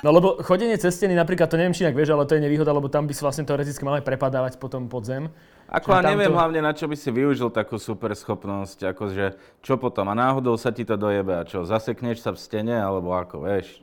No 0.00 0.10
lebo 0.10 0.40
chodenie 0.42 0.74
cez 0.80 0.96
steny, 0.98 1.14
napríklad, 1.14 1.46
to 1.46 1.54
neviem, 1.54 1.70
či 1.70 1.86
inak 1.86 1.94
vieš, 1.94 2.10
ale 2.16 2.26
to 2.26 2.34
je 2.34 2.42
nevýhoda, 2.42 2.74
lebo 2.74 2.90
tam 2.90 3.06
by 3.06 3.14
si 3.14 3.22
vlastne 3.22 3.46
teoreticky 3.46 3.84
mali 3.86 4.02
prepadávať 4.02 4.58
potom 4.58 4.90
pod 4.90 5.06
zem. 5.06 5.30
Ako 5.70 5.94
a 5.94 6.02
neviem 6.02 6.26
to... 6.26 6.34
hlavne, 6.34 6.58
na 6.58 6.74
čo 6.74 6.90
by 6.90 6.96
si 6.98 7.12
využil 7.14 7.54
takú 7.54 7.78
super 7.78 8.10
schopnosť, 8.16 8.90
akože 8.90 9.38
čo 9.62 9.78
potom? 9.78 10.10
A 10.10 10.18
náhodou 10.18 10.58
sa 10.58 10.74
ti 10.74 10.82
to 10.82 10.98
dojebe 10.98 11.38
a 11.38 11.46
čo, 11.46 11.62
zasekneš 11.62 12.24
sa 12.24 12.34
v 12.34 12.42
stene, 12.42 12.74
alebo 12.74 13.14
ako, 13.14 13.46
vieš? 13.46 13.78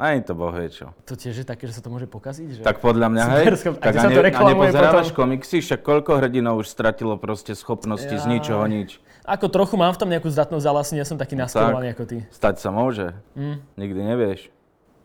Aj 0.00 0.16
to 0.24 0.32
boh 0.32 0.48
vie 0.56 0.72
čo. 0.72 0.96
To 1.04 1.12
tiež 1.12 1.44
je 1.44 1.46
také, 1.46 1.68
že 1.68 1.76
sa 1.76 1.84
to 1.84 1.92
môže 1.92 2.08
pokaziť? 2.08 2.58
Že... 2.58 2.60
Tak 2.64 2.80
podľa 2.80 3.12
mňa, 3.12 3.24
hej. 3.38 3.44
Schop... 3.60 3.76
Tak 3.76 3.92
a, 3.92 4.02
ne, 4.08 4.16
a 4.24 4.40
nepozerávaš 4.48 5.12
potom... 5.12 5.28
komiksy, 5.28 5.60
však 5.60 5.84
koľko 5.84 6.16
hrdinov 6.16 6.64
už 6.64 6.72
stratilo 6.72 7.20
proste 7.20 7.52
schopnosti 7.52 8.08
ja... 8.08 8.16
z 8.16 8.24
ničoho 8.24 8.64
nič. 8.64 9.04
Ako 9.28 9.52
trochu 9.52 9.76
mám 9.76 9.92
v 9.92 10.00
tom 10.00 10.08
nejakú 10.08 10.32
zdatnosť, 10.32 10.64
ale 10.64 10.78
asi 10.80 10.92
nie 10.96 11.04
som 11.04 11.20
taký 11.20 11.36
no 11.36 11.44
naskolovaný 11.44 11.92
ako 11.92 12.04
ty. 12.08 12.16
Stať 12.32 12.56
sa 12.58 12.72
môže. 12.72 13.12
Mm. 13.36 13.60
Nikdy 13.76 14.00
nevieš. 14.00 14.40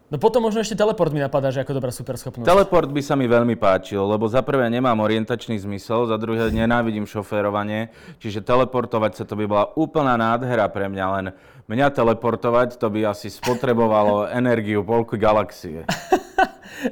No 0.07 0.15
potom 0.15 0.39
možno 0.39 0.63
ešte 0.63 0.79
teleport 0.79 1.11
mi 1.11 1.19
napadá, 1.19 1.51
že 1.51 1.67
ako 1.67 1.83
dobrá 1.83 1.91
superschopnosť. 1.91 2.47
Teleport 2.47 2.87
by 2.95 3.01
sa 3.03 3.19
mi 3.19 3.27
veľmi 3.27 3.59
páčil, 3.59 3.99
lebo 3.99 4.23
za 4.31 4.39
prvé 4.39 4.72
nemám 4.72 4.96
orientačný 5.03 5.59
zmysel, 5.59 6.07
za 6.07 6.15
druhé 6.15 6.48
nenávidím 6.48 7.03
šoférovanie, 7.03 7.91
čiže 8.24 8.39
teleportovať 8.39 9.20
sa 9.20 9.24
to 9.27 9.35
by 9.35 9.43
bola 9.43 9.67
úplná 9.75 10.15
nádhera 10.15 10.72
pre 10.72 10.87
mňa, 10.87 11.05
len 11.20 11.25
mňa 11.67 11.91
teleportovať 11.91 12.79
to 12.79 12.87
by 12.87 13.03
asi 13.03 13.27
spotrebovalo 13.27 14.27
energiu 14.39 14.79
polky 14.79 15.20
galaxie. 15.20 15.83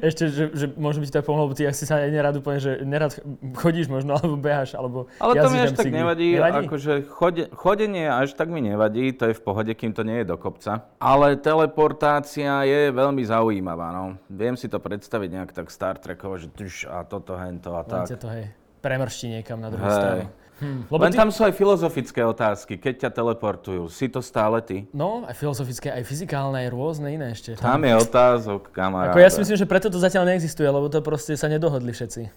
Ešte, 0.02 0.24
že, 0.30 0.44
že 0.54 0.66
možno 0.76 1.02
by 1.02 1.06
ti 1.08 1.14
to 1.14 1.22
pomohlo, 1.22 1.50
lebo 1.50 1.56
ty 1.58 1.70
asi 1.70 1.86
sa 1.86 2.02
nerad 2.06 2.36
úplne, 2.38 2.58
že 2.58 2.72
nerad 2.82 3.14
chodíš 3.58 3.88
možno, 3.88 4.14
alebo 4.18 4.36
behaš, 4.38 4.74
alebo 4.74 5.12
Ale 5.22 5.34
to 5.38 5.48
mi 5.52 5.58
až 5.62 5.72
tak 5.78 5.90
nevadí, 5.90 6.38
nevadí? 6.38 6.66
akože 6.66 6.94
chode, 7.10 7.44
chodenie 7.54 8.10
až 8.10 8.34
tak 8.34 8.50
mi 8.50 8.62
nevadí, 8.66 9.14
to 9.14 9.30
je 9.30 9.34
v 9.38 9.42
pohode, 9.42 9.72
kým 9.74 9.94
to 9.94 10.02
nie 10.02 10.24
je 10.24 10.26
do 10.26 10.38
kopca. 10.38 10.90
Ale 10.98 11.38
teleportácia 11.38 12.66
je 12.66 12.90
veľmi 12.90 13.24
zaujímavá, 13.26 13.94
no. 13.94 14.18
Viem 14.32 14.58
si 14.58 14.66
to 14.66 14.82
predstaviť 14.82 15.30
nejak 15.30 15.52
tak 15.54 15.68
Star 15.70 16.02
Trekovo, 16.02 16.38
že 16.38 16.50
tuž 16.50 16.90
a 16.90 17.06
toto, 17.06 17.38
hento 17.38 17.78
a 17.78 17.84
tak. 17.86 18.10
Len 18.10 18.18
to, 18.18 18.30
hej, 18.32 18.46
premršti 18.82 19.26
niekam 19.40 19.62
na 19.62 19.70
druhú 19.70 19.86
hey. 19.86 19.98
stranu. 19.98 20.26
Hm. 20.56 20.88
Lebo 20.88 21.04
Len 21.04 21.12
ty... 21.12 21.20
tam 21.20 21.30
sú 21.36 21.44
aj 21.44 21.54
filozofické 21.54 22.24
otázky, 22.24 22.80
keď 22.80 23.08
ťa 23.08 23.10
teleportujú. 23.12 23.92
Si 23.92 24.08
to 24.08 24.24
stále 24.24 24.64
ty? 24.64 24.88
No, 24.96 25.28
aj 25.28 25.36
filozofické, 25.36 25.92
aj 25.92 26.08
fyzikálne, 26.08 26.64
aj 26.64 26.70
rôzne 26.72 27.12
iné 27.12 27.36
ešte. 27.36 27.60
Tam, 27.60 27.76
tam 27.76 27.82
je 27.84 27.94
otázok, 28.00 28.62
kamaráde. 28.72 29.12
Ako 29.12 29.20
ja 29.20 29.30
si 29.32 29.40
myslím, 29.44 29.60
že 29.60 29.68
preto 29.68 29.92
to 29.92 30.00
zatiaľ 30.00 30.32
neexistuje, 30.32 30.68
lebo 30.68 30.88
to 30.88 31.04
proste 31.04 31.36
sa 31.36 31.52
nedohodli 31.52 31.92
všetci. 31.92 32.32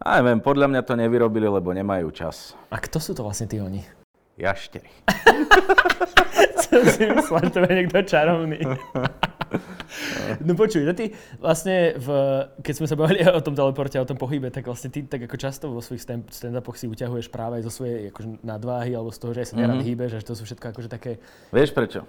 A 0.00 0.18
neviem, 0.18 0.40
podľa 0.42 0.66
mňa 0.66 0.82
to 0.82 0.94
nevyrobili, 0.96 1.46
lebo 1.46 1.70
nemajú 1.70 2.10
čas. 2.10 2.56
A 2.72 2.80
kto 2.80 2.98
sú 2.98 3.12
to 3.14 3.22
vlastne 3.22 3.46
tí 3.46 3.60
oni? 3.60 3.84
Jaštery. 4.40 4.88
Som 6.64 6.82
si 6.88 7.04
myslel, 7.04 7.40
že 7.44 7.50
to 7.52 7.58
je 7.68 7.72
niekto 7.76 7.98
čarovný. 8.08 8.58
No 10.46 10.54
počuj, 10.54 10.86
no 10.86 10.94
ty 10.94 11.10
vlastne, 11.42 11.98
v, 11.98 12.08
keď 12.62 12.74
sme 12.78 12.86
sa 12.86 12.94
bavili 12.94 13.26
o 13.38 13.42
tom 13.42 13.54
teleporte 13.58 13.98
a 13.98 14.04
o 14.04 14.08
tom 14.08 14.16
pohybe, 14.16 14.48
tak 14.54 14.70
vlastne 14.70 14.88
ty 14.88 15.02
tak 15.02 15.26
ako 15.26 15.36
často 15.36 15.64
vo 15.68 15.82
svojich 15.82 16.06
stand-upoch 16.30 16.78
si 16.78 16.86
uťahuješ 16.86 17.28
práve 17.28 17.58
aj 17.60 17.66
zo 17.66 17.72
svojej 17.82 18.14
akože, 18.14 18.46
nadváhy 18.46 18.94
alebo 18.94 19.10
z 19.10 19.18
toho, 19.18 19.32
že 19.34 19.50
sa 19.50 19.58
nerad 19.58 19.82
mm-hmm. 19.82 19.88
hýbeš, 19.90 20.10
že 20.22 20.26
to 20.26 20.34
sú 20.38 20.46
všetko 20.46 20.66
akože 20.70 20.88
také... 20.88 21.18
Vieš 21.50 21.74
prečo? 21.74 22.06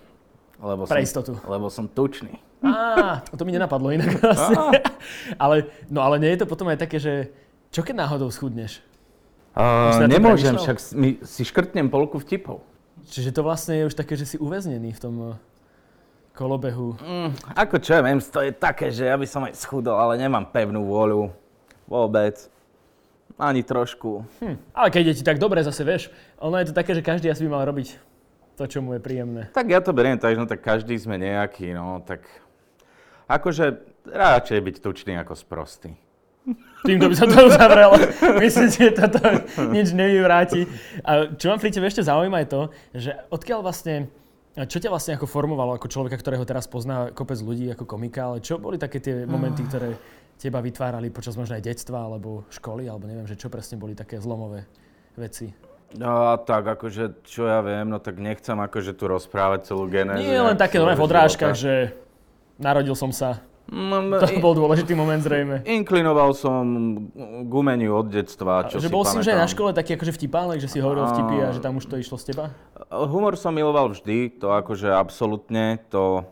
Lebo 0.62 0.86
Pre 0.86 1.02
som, 1.02 1.06
istotu. 1.06 1.32
Lebo 1.50 1.74
som 1.74 1.90
tučný. 1.90 2.38
Á, 2.62 3.26
to 3.40 3.42
mi 3.42 3.52
nenapadlo 3.52 3.90
inak 3.90 4.22
vlastne. 4.22 4.78
ale, 5.44 5.66
no 5.90 6.06
ale 6.06 6.22
nie 6.22 6.30
je 6.38 6.46
to 6.46 6.48
potom 6.48 6.70
aj 6.70 6.78
také, 6.78 7.02
že 7.02 7.34
čo 7.74 7.82
keď 7.82 8.06
náhodou 8.06 8.30
schudneš? 8.30 8.86
Uh, 9.52 10.08
nemôžem, 10.08 10.56
však 10.56 10.78
mi, 10.96 11.20
si 11.28 11.44
škrtnem 11.44 11.92
polku 11.92 12.22
vtipov. 12.22 12.64
Čiže 13.10 13.36
to 13.36 13.42
vlastne 13.44 13.84
je 13.84 13.84
už 13.90 13.96
také, 13.98 14.16
že 14.16 14.24
si 14.24 14.38
uväznený 14.40 14.96
v 14.96 15.02
tom 15.02 15.16
kolobehu? 16.36 16.96
Mm, 17.00 17.32
ako 17.56 17.76
čo 17.80 17.98
ja 17.98 18.02
viem, 18.02 18.20
to 18.20 18.40
je 18.42 18.52
také, 18.56 18.90
že 18.90 19.08
ja 19.08 19.16
by 19.16 19.28
som 19.28 19.46
aj 19.46 19.56
schudol, 19.56 19.96
ale 19.96 20.20
nemám 20.20 20.48
pevnú 20.48 20.88
vôľu. 20.88 21.32
Vôbec. 21.86 22.48
Ani 23.36 23.66
trošku. 23.66 24.24
Hm, 24.40 24.56
ale 24.72 24.88
keď 24.94 25.04
je 25.12 25.18
ti 25.20 25.24
tak 25.26 25.42
dobre, 25.42 25.64
zase 25.66 25.82
vieš, 25.82 26.14
ono 26.38 26.62
je 26.62 26.70
to 26.70 26.78
také, 26.78 26.94
že 26.94 27.02
každý 27.02 27.28
asi 27.28 27.44
by 27.48 27.58
mal 27.58 27.66
robiť 27.66 27.98
to, 28.60 28.64
čo 28.70 28.80
mu 28.84 28.94
je 28.94 29.02
príjemné. 29.02 29.50
Tak 29.50 29.66
ja 29.66 29.82
to 29.82 29.96
beriem 29.96 30.20
tak, 30.20 30.38
že 30.38 30.40
no, 30.40 30.46
tak 30.46 30.62
každý 30.62 30.94
sme 31.00 31.18
nejaký, 31.18 31.74
no 31.74 32.04
tak... 32.06 32.22
Akože 33.32 33.80
radšej 34.06 34.60
byť 34.60 34.76
tučný 34.84 35.14
ako 35.18 35.34
sprostý. 35.40 35.96
Týmto 36.82 37.08
by 37.08 37.16
sa 37.16 37.30
to 37.30 37.38
uzavrelo. 37.48 37.96
Myslím 38.42 38.68
si, 38.74 38.90
že 38.90 38.98
toto 38.98 39.22
nič 39.70 39.94
nevyvráti. 39.94 40.66
A 41.06 41.30
čo 41.38 41.54
vám 41.54 41.62
pri 41.62 41.70
tebe 41.70 41.86
ešte 41.86 42.02
zaujíma 42.02 42.42
je 42.44 42.50
to, 42.50 42.62
že 42.98 43.12
odkiaľ 43.30 43.62
vlastne 43.62 44.10
a 44.52 44.68
čo 44.68 44.84
ťa 44.84 44.92
vlastne 44.92 45.16
ako 45.16 45.32
formovalo 45.32 45.80
ako 45.80 45.88
človeka, 45.88 46.20
ktorého 46.20 46.44
teraz 46.44 46.68
pozná 46.68 47.16
kopec 47.16 47.40
ľudí 47.40 47.72
ako 47.72 47.88
komika, 47.88 48.28
ale 48.28 48.44
čo 48.44 48.60
boli 48.60 48.76
také 48.76 49.00
tie 49.00 49.24
momenty, 49.24 49.64
ktoré 49.64 49.96
teba 50.36 50.60
vytvárali 50.60 51.08
počas 51.14 51.40
možno 51.40 51.56
aj 51.56 51.64
detstva 51.64 52.04
alebo 52.04 52.44
školy, 52.52 52.90
alebo 52.90 53.08
neviem, 53.08 53.30
že 53.30 53.40
čo 53.40 53.48
presne 53.48 53.80
boli 53.80 53.96
také 53.96 54.20
zlomové 54.20 54.68
veci? 55.16 55.54
No 55.96 56.36
tak 56.48 56.68
akože, 56.68 57.24
čo 57.28 57.48
ja 57.48 57.60
viem, 57.64 57.88
no 57.88 58.00
tak 58.00 58.16
nechcem 58.20 58.56
akože 58.56 58.96
tu 58.96 59.12
rozprávať 59.12 59.72
celú 59.72 59.92
genézu. 59.92 60.24
Nie 60.24 60.40
len 60.40 60.56
také 60.56 60.80
no, 60.80 60.88
v 60.88 61.04
odrážkach, 61.04 61.56
že 61.56 61.92
narodil 62.56 62.96
som 62.96 63.12
sa 63.12 63.44
to 63.72 64.44
bol 64.44 64.52
dôležitý 64.52 64.92
moment 65.00 65.24
zrejme. 65.24 65.64
Inklinoval 65.64 66.36
som 66.36 66.64
k 67.48 67.52
umeniu 67.52 68.04
od 68.04 68.12
detstva, 68.12 68.68
čo 68.68 68.84
že 68.84 68.92
si 68.92 68.94
bol 68.94 69.08
si 69.08 69.16
že 69.24 69.32
aj 69.32 69.40
na 69.40 69.48
škole 69.48 69.72
taký 69.72 69.96
akože 69.96 70.12
vtipálek, 70.12 70.60
že 70.60 70.68
si 70.68 70.84
hovoril 70.84 71.08
vtipy 71.08 71.36
a 71.40 71.56
že 71.56 71.64
tam 71.64 71.80
už 71.80 71.88
to 71.88 71.96
išlo 71.96 72.20
z 72.20 72.36
teba? 72.36 72.52
Humor 72.92 73.40
som 73.40 73.56
miloval 73.56 73.96
vždy, 73.96 74.44
to 74.44 74.52
akože 74.52 74.92
absolútne, 74.92 75.80
to 75.88 76.28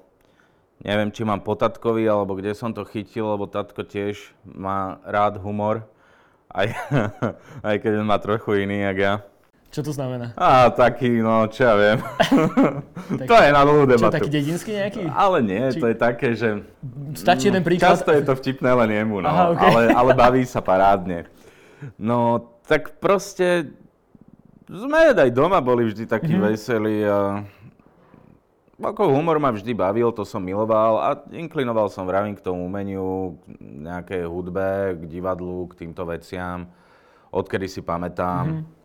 neviem, 0.84 1.15
či 1.15 1.23
mám 1.23 1.39
po 1.39 1.56
tatkovi, 1.56 2.04
alebo 2.04 2.36
kde 2.36 2.52
som 2.56 2.75
to 2.75 2.84
chytil, 2.84 3.32
lebo 3.32 3.47
tatko 3.47 3.88
tiež 3.88 4.36
má 4.43 4.99
rád 5.08 5.39
humor, 5.39 5.88
aj, 6.52 6.75
aj 7.71 7.75
keď 7.80 8.04
má 8.04 8.19
trochu 8.19 8.67
iný, 8.67 8.84
jak 8.84 8.97
ja. 8.99 9.13
Čo 9.69 9.86
to 9.86 9.91
znamená? 9.93 10.34
Á, 10.34 10.73
taký, 10.73 11.21
no, 11.21 11.45
čo 11.45 11.62
ja 11.62 11.77
viem. 11.77 12.01
to 13.29 13.34
je 13.38 13.49
na 13.53 13.62
dlhú 13.62 13.86
debatu. 13.86 14.17
Čo, 14.17 14.17
taký 14.17 14.32
dedinský 14.34 14.71
nejaký? 14.82 15.05
Ale 15.13 15.45
nie, 15.45 15.62
Či... 15.69 15.77
to 15.77 15.86
je 15.93 15.97
také, 15.97 16.34
že... 16.34 16.65
Stačí 17.13 17.53
jeden 17.53 17.62
príklad. 17.62 17.93
Často 17.93 18.10
je 18.10 18.25
to 18.25 18.34
vtipné 18.34 18.73
len 18.73 18.89
jemu, 18.89 19.21
no, 19.21 19.29
Aha, 19.29 19.43
okay. 19.53 19.69
ale, 19.69 19.82
ale 19.93 20.12
baví 20.25 20.41
sa 20.49 20.65
parádne. 20.65 21.29
No, 22.01 22.49
tak 22.65 22.97
proste 22.97 23.69
sme 24.65 25.13
aj 25.13 25.29
doma 25.29 25.62
boli 25.62 25.86
vždy 25.86 26.10
takí 26.10 26.34
mm-hmm. 26.34 26.49
veselí 26.49 27.05
a 27.05 27.45
ako 28.79 29.12
humor 29.12 29.38
ma 29.38 29.53
vždy 29.53 29.75
bavil, 29.75 30.10
to 30.15 30.25
som 30.25 30.39
miloval 30.41 30.97
a 30.97 31.10
inklinoval 31.36 31.91
som 31.91 32.10
vravím 32.10 32.34
k 32.34 32.41
tomu 32.41 32.65
umeniu, 32.65 33.38
k 33.45 33.86
nejakej 33.86 34.23
hudbe, 34.25 34.97
k 34.97 35.03
divadlu, 35.05 35.69
k 35.69 35.86
týmto 35.86 36.08
veciam. 36.10 36.65
Odkedy 37.29 37.69
si 37.69 37.86
pamätám. 37.86 38.45
Mm-hmm. 38.49 38.79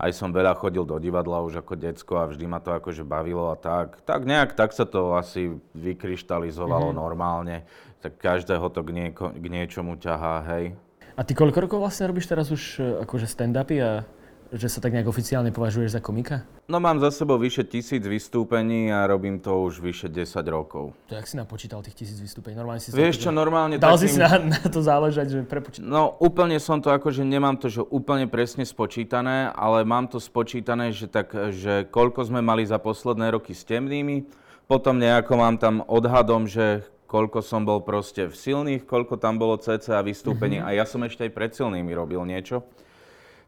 Aj 0.00 0.16
som 0.16 0.32
veľa 0.32 0.56
chodil 0.56 0.80
do 0.88 0.96
divadla 0.96 1.44
už 1.44 1.60
ako 1.60 1.76
decko 1.76 2.24
a 2.24 2.28
vždy 2.32 2.48
ma 2.48 2.56
to 2.56 2.72
akože 2.72 3.04
bavilo 3.04 3.52
a 3.52 3.56
tak. 3.60 4.00
Tak 4.08 4.24
nejak 4.24 4.56
tak 4.56 4.72
sa 4.72 4.88
to 4.88 5.12
asi 5.12 5.60
vykryštalizovalo 5.76 6.88
mm-hmm. 6.88 7.02
normálne. 7.04 7.68
Tak 8.00 8.16
každého 8.16 8.64
to 8.72 8.80
k, 8.80 8.90
nieko, 8.96 9.28
k 9.28 9.44
niečomu 9.44 10.00
ťahá, 10.00 10.40
hej. 10.56 10.72
A 11.14 11.20
ty 11.20 11.36
koľko 11.36 11.68
rokov 11.68 11.78
vlastne 11.84 12.08
robíš 12.08 12.32
teraz 12.32 12.48
už 12.48 12.80
e, 12.80 13.04
akože 13.04 13.28
stand-upy 13.28 13.76
a 13.84 14.08
že 14.50 14.66
sa 14.66 14.82
tak 14.82 14.90
nejak 14.90 15.06
oficiálne 15.06 15.54
považuješ 15.54 15.94
za 15.94 16.00
komika? 16.02 16.42
No 16.66 16.82
mám 16.82 16.98
za 16.98 17.14
sebou 17.14 17.38
vyše 17.38 17.62
tisíc 17.62 18.02
vystúpení 18.02 18.90
a 18.90 19.06
robím 19.06 19.38
to 19.38 19.54
už 19.62 19.78
vyše 19.78 20.10
10 20.10 20.42
rokov. 20.50 20.90
To 21.06 21.14
jak 21.14 21.26
si 21.26 21.38
napočítal 21.38 21.82
tých 21.86 21.94
tisíc 21.94 22.18
vystúpení? 22.18 22.58
Normálne 22.58 22.82
si 22.82 22.90
Vieš 22.90 23.22
čo, 23.22 23.30
normálne 23.30 23.78
Dal 23.78 23.94
takým... 23.94 24.02
si 24.02 24.14
si 24.14 24.18
na, 24.18 24.30
na 24.38 24.62
to 24.66 24.82
záležať, 24.82 25.26
že 25.30 25.38
prepočítal? 25.46 25.86
No 25.86 26.18
úplne 26.18 26.58
som 26.58 26.82
to 26.82 26.90
akože 26.90 27.22
nemám 27.22 27.54
to, 27.62 27.70
že 27.70 27.86
úplne 27.86 28.26
presne 28.26 28.66
spočítané, 28.66 29.54
ale 29.54 29.86
mám 29.86 30.10
to 30.10 30.18
spočítané, 30.18 30.90
že 30.90 31.06
tak, 31.06 31.30
že 31.54 31.86
koľko 31.86 32.26
sme 32.26 32.42
mali 32.42 32.66
za 32.66 32.82
posledné 32.82 33.30
roky 33.30 33.54
s 33.54 33.62
temnými, 33.62 34.26
potom 34.66 34.98
nejako 34.98 35.32
mám 35.34 35.58
tam 35.58 35.82
odhadom, 35.86 36.46
že 36.46 36.86
koľko 37.10 37.42
som 37.42 37.66
bol 37.66 37.82
proste 37.82 38.30
v 38.30 38.34
silných, 38.38 38.86
koľko 38.86 39.18
tam 39.18 39.34
bolo 39.34 39.58
cca 39.58 39.98
vystúpení 39.98 40.62
mm-hmm. 40.62 40.74
a 40.74 40.78
ja 40.78 40.86
som 40.86 41.02
ešte 41.02 41.26
aj 41.26 41.34
pred 41.34 41.50
silnými 41.50 41.90
robil 41.90 42.22
niečo. 42.22 42.62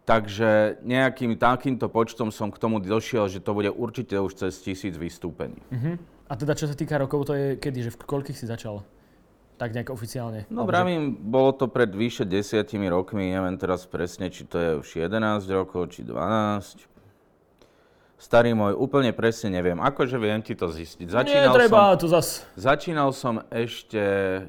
Takže 0.03 0.83
nejakým 0.83 1.39
takýmto 1.39 1.87
počtom 1.87 2.35
som 2.35 2.51
k 2.51 2.59
tomu 2.59 2.83
došiel, 2.83 3.31
že 3.31 3.39
to 3.39 3.55
bude 3.55 3.71
určite 3.71 4.19
už 4.19 4.35
cez 4.35 4.59
tisíc 4.59 4.99
vystúpení. 4.99 5.63
Uh-huh. 5.71 5.95
A 6.27 6.35
teda 6.35 6.59
čo 6.59 6.67
sa 6.67 6.75
týka 6.75 6.99
rokov, 6.99 7.31
to 7.31 7.39
je 7.39 7.47
kedy, 7.55 7.87
že 7.87 7.95
v 7.95 8.03
koľkých 8.03 8.35
si 8.35 8.51
začal? 8.51 8.83
Tak 9.63 9.71
nejak 9.79 9.95
oficiálne? 9.95 10.51
No 10.51 10.67
vravím, 10.67 11.15
že... 11.15 11.23
bolo 11.23 11.55
to 11.55 11.71
pred 11.71 11.95
vyše 11.95 12.27
desiatimi 12.27 12.91
rokmi, 12.91 13.31
neviem 13.31 13.55
teraz 13.55 13.87
presne, 13.87 14.27
či 14.27 14.43
to 14.43 14.57
je 14.59 14.71
už 14.83 14.89
11 15.07 15.47
rokov, 15.55 15.95
či 15.95 16.03
12. 16.03 16.91
Starý 18.19 18.55
môj, 18.59 18.75
úplne 18.79 19.15
presne 19.15 19.55
neviem. 19.55 19.79
Akože 19.79 20.19
viem 20.19 20.43
ti 20.43 20.55
to 20.55 20.71
zistiť. 20.71 21.11
Začínal 21.11 21.55
Nie, 21.55 21.59
treba, 21.59 21.95
som, 21.95 21.99
to 21.99 22.07
zas. 22.11 22.47
Začínal 22.55 23.11
som 23.15 23.43
ešte, 23.51 24.03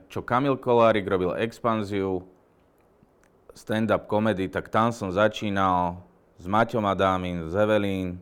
čo 0.10 0.22
Kamil 0.22 0.58
Kolárik 0.62 1.06
robil 1.06 1.34
expanziu, 1.42 2.26
stand-up 3.54 4.10
komedy, 4.10 4.50
tak 4.50 4.70
tam 4.70 4.90
som 4.90 5.14
začínal 5.14 6.02
s 6.38 6.46
Maťom 6.50 6.84
Adámin, 6.90 7.50
s 7.50 7.54
Evelín 7.54 8.18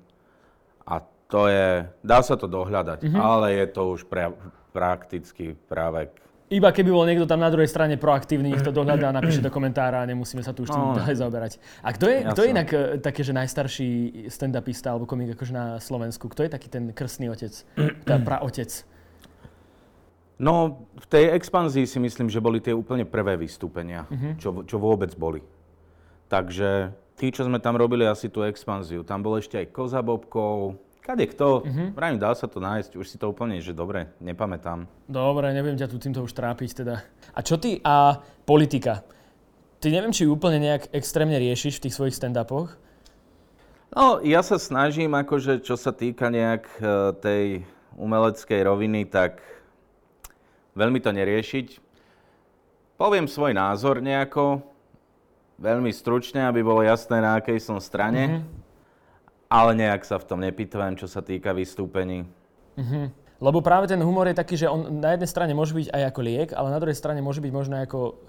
a 0.86 1.00
to 1.32 1.48
je, 1.48 1.88
dá 2.04 2.20
sa 2.20 2.36
to 2.36 2.46
dohľadať, 2.46 3.08
mm-hmm. 3.08 3.20
ale 3.20 3.56
je 3.56 3.65
to 3.72 3.82
už 3.96 4.06
pre, 4.06 4.30
prakticky 4.76 5.56
práve 5.67 6.12
iba 6.52 6.67
keby 6.67 6.91
bol 6.91 7.08
niekto 7.08 7.24
tam 7.24 7.39
na 7.39 7.48
druhej 7.48 7.72
strane 7.72 7.96
proaktívny, 7.96 8.52
nech 8.52 8.60
to 8.60 8.76
dohľadá 8.76 9.08
a 9.10 9.15
napíše 9.24 9.39
do 9.39 9.48
komentára 9.48 10.04
a 10.04 10.06
nemusíme 10.06 10.44
sa 10.44 10.52
tu 10.52 10.67
už 10.67 10.76
tým 10.76 10.84
no. 10.84 11.00
ďalej 11.00 11.15
zaoberať. 11.24 11.52
A 11.80 11.96
kto 11.96 12.06
je, 12.12 12.17
kto 12.28 12.39
je 12.44 12.50
inak 12.52 12.70
e, 12.76 12.78
také, 13.00 13.24
že 13.24 13.32
najstarší 13.32 13.89
stand-upista 14.28 14.91
alebo 14.91 15.08
komik 15.08 15.32
akože 15.32 15.54
na 15.56 15.80
Slovensku? 15.80 16.28
Kto 16.28 16.44
je 16.44 16.52
taký 16.52 16.67
ten 16.67 16.91
krstný 16.91 17.32
otec, 17.32 17.56
teda 18.04 18.20
praotec? 18.20 18.84
No, 20.41 20.89
v 20.97 21.06
tej 21.06 21.38
expanzii 21.38 21.86
si 21.86 22.01
myslím, 22.01 22.25
že 22.25 22.41
boli 22.41 22.58
tie 22.58 22.73
úplne 22.73 23.06
prvé 23.06 23.38
vystúpenia, 23.38 24.10
uh-huh. 24.10 24.41
čo, 24.41 24.49
čo 24.65 24.82
vôbec 24.82 25.13
boli. 25.13 25.45
Takže 26.34 26.97
tí, 27.13 27.30
čo 27.30 27.45
sme 27.45 27.62
tam 27.62 27.77
robili 27.77 28.10
asi 28.10 28.25
tú 28.25 28.41
expanziu, 28.41 29.06
tam 29.06 29.21
bol 29.21 29.38
ešte 29.38 29.62
aj 29.62 29.69
Koza 29.69 30.01
Bobkov, 30.01 30.82
kade 31.06 31.30
kto, 31.30 31.62
uh-huh. 31.62 31.93
Vrajím, 31.93 32.17
dá 32.17 32.34
sa 32.34 32.49
to 32.49 32.58
nájsť, 32.58 32.97
už 32.97 33.06
si 33.06 33.21
to 33.21 33.30
úplne, 33.30 33.62
že 33.62 33.77
dobre, 33.77 34.10
nepamätám. 34.17 34.89
Dobre, 35.06 35.54
neviem 35.54 35.77
ťa 35.77 35.86
tu 35.86 36.01
týmto 36.01 36.25
už 36.25 36.34
trápiť 36.34 36.69
teda. 36.82 37.06
A 37.38 37.39
čo 37.45 37.62
ty 37.62 37.77
a 37.86 38.17
politika? 38.41 39.06
Ty 39.77 39.93
neviem, 39.93 40.10
či 40.10 40.25
úplne 40.25 40.58
nejak 40.58 40.89
extrémne 40.89 41.38
riešiš 41.38 41.77
v 41.77 41.84
tých 41.86 41.95
svojich 42.01 42.17
stand-upoch? 42.17 42.82
No, 43.93 44.17
ja 44.25 44.41
sa 44.41 44.58
snažím, 44.58 45.13
akože 45.13 45.62
čo 45.62 45.77
sa 45.77 45.93
týka 45.93 46.34
nejak 46.34 46.65
uh, 46.82 47.13
tej 47.13 47.62
umeleckej 47.99 48.62
roviny, 48.65 49.06
tak 49.06 49.61
veľmi 50.75 50.99
to 51.03 51.12
neriešiť. 51.12 51.67
Poviem 52.95 53.25
svoj 53.25 53.57
názor 53.57 53.97
nejako, 53.99 54.62
veľmi 55.62 55.93
stručne, 55.93 56.45
aby 56.49 56.65
bolo 56.65 56.81
jasné, 56.81 57.21
na 57.21 57.38
akej 57.38 57.62
som 57.62 57.77
strane, 57.77 58.23
mm-hmm. 58.27 58.43
ale 59.49 59.71
nejak 59.77 60.01
sa 60.01 60.17
v 60.17 60.27
tom 60.27 60.41
nepýtujem, 60.41 60.97
čo 60.97 61.05
sa 61.05 61.21
týka 61.21 61.53
vystúpení. 61.53 62.25
Mm-hmm. 62.77 63.05
Lebo 63.41 63.57
práve 63.62 63.89
ten 63.89 63.97
humor 64.01 64.29
je 64.29 64.38
taký, 64.38 64.53
že 64.53 64.69
on 64.69 65.01
na 65.01 65.17
jednej 65.17 65.29
strane 65.29 65.53
môže 65.57 65.73
byť 65.73 65.89
aj 65.89 66.03
ako 66.13 66.19
liek, 66.21 66.49
ale 66.53 66.69
na 66.69 66.77
druhej 66.77 66.97
strane 66.97 67.25
môže 67.25 67.41
byť 67.41 67.51
možno 67.53 67.73
ako 67.81 68.21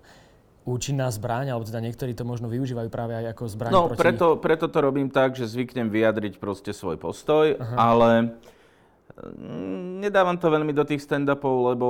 účinná 0.63 1.11
zbraň, 1.11 1.53
alebo 1.53 1.67
teda 1.67 1.83
niektorí 1.83 2.15
to 2.15 2.23
možno 2.23 2.47
využívajú 2.47 2.89
práve 2.89 3.19
aj 3.19 3.35
ako 3.35 3.43
zbraň 3.51 3.71
No, 3.75 3.83
proti... 3.91 3.99
preto, 3.99 4.27
preto 4.39 4.67
to 4.71 4.79
robím 4.79 5.11
tak, 5.11 5.35
že 5.35 5.51
zvyknem 5.51 5.91
vyjadriť 5.91 6.39
proste 6.39 6.71
svoj 6.71 6.97
postoj, 6.97 7.59
Aha. 7.59 7.77
ale 7.77 8.11
mm, 9.21 10.07
nedávam 10.07 10.39
to 10.39 10.49
veľmi 10.49 10.71
do 10.71 10.87
tých 10.87 11.03
stand-upov, 11.03 11.75
lebo 11.75 11.89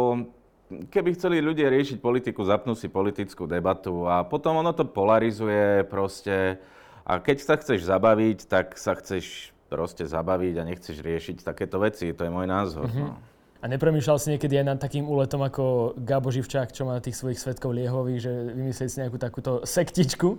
keby 0.90 1.16
chceli 1.16 1.44
ľudia 1.44 1.68
riešiť 1.68 1.98
politiku, 1.98 2.42
zapnú 2.42 2.72
si 2.76 2.88
politickú 2.92 3.44
debatu 3.48 4.06
a 4.08 4.22
potom 4.26 4.60
ono 4.60 4.72
to 4.72 4.88
polarizuje 4.88 5.86
proste. 5.86 6.58
A 7.02 7.18
keď 7.18 7.36
sa 7.42 7.54
chceš 7.58 7.86
zabaviť, 7.86 8.46
tak 8.46 8.78
sa 8.78 8.94
chceš 8.94 9.50
proste 9.72 10.04
zabaviť 10.04 10.54
a 10.60 10.66
nechceš 10.68 11.00
riešiť 11.00 11.42
takéto 11.42 11.80
veci. 11.80 12.12
To 12.12 12.22
je 12.22 12.30
môj 12.30 12.46
názor. 12.46 12.86
Mm-hmm. 12.86 13.06
No. 13.08 13.16
A 13.62 13.70
nepremýšľal 13.70 14.18
si 14.18 14.28
niekedy 14.34 14.58
aj 14.58 14.66
nad 14.74 14.78
takým 14.82 15.06
úletom 15.06 15.38
ako 15.38 15.94
Gabo 15.94 16.34
Živčák, 16.34 16.74
čo 16.74 16.82
má 16.82 16.98
tých 16.98 17.14
svojich 17.14 17.38
svetkov 17.38 17.78
liehových, 17.78 18.20
že 18.26 18.32
vymyslieť 18.58 18.90
si 18.90 18.98
nejakú 18.98 19.22
takúto 19.22 19.62
sektičku? 19.62 20.34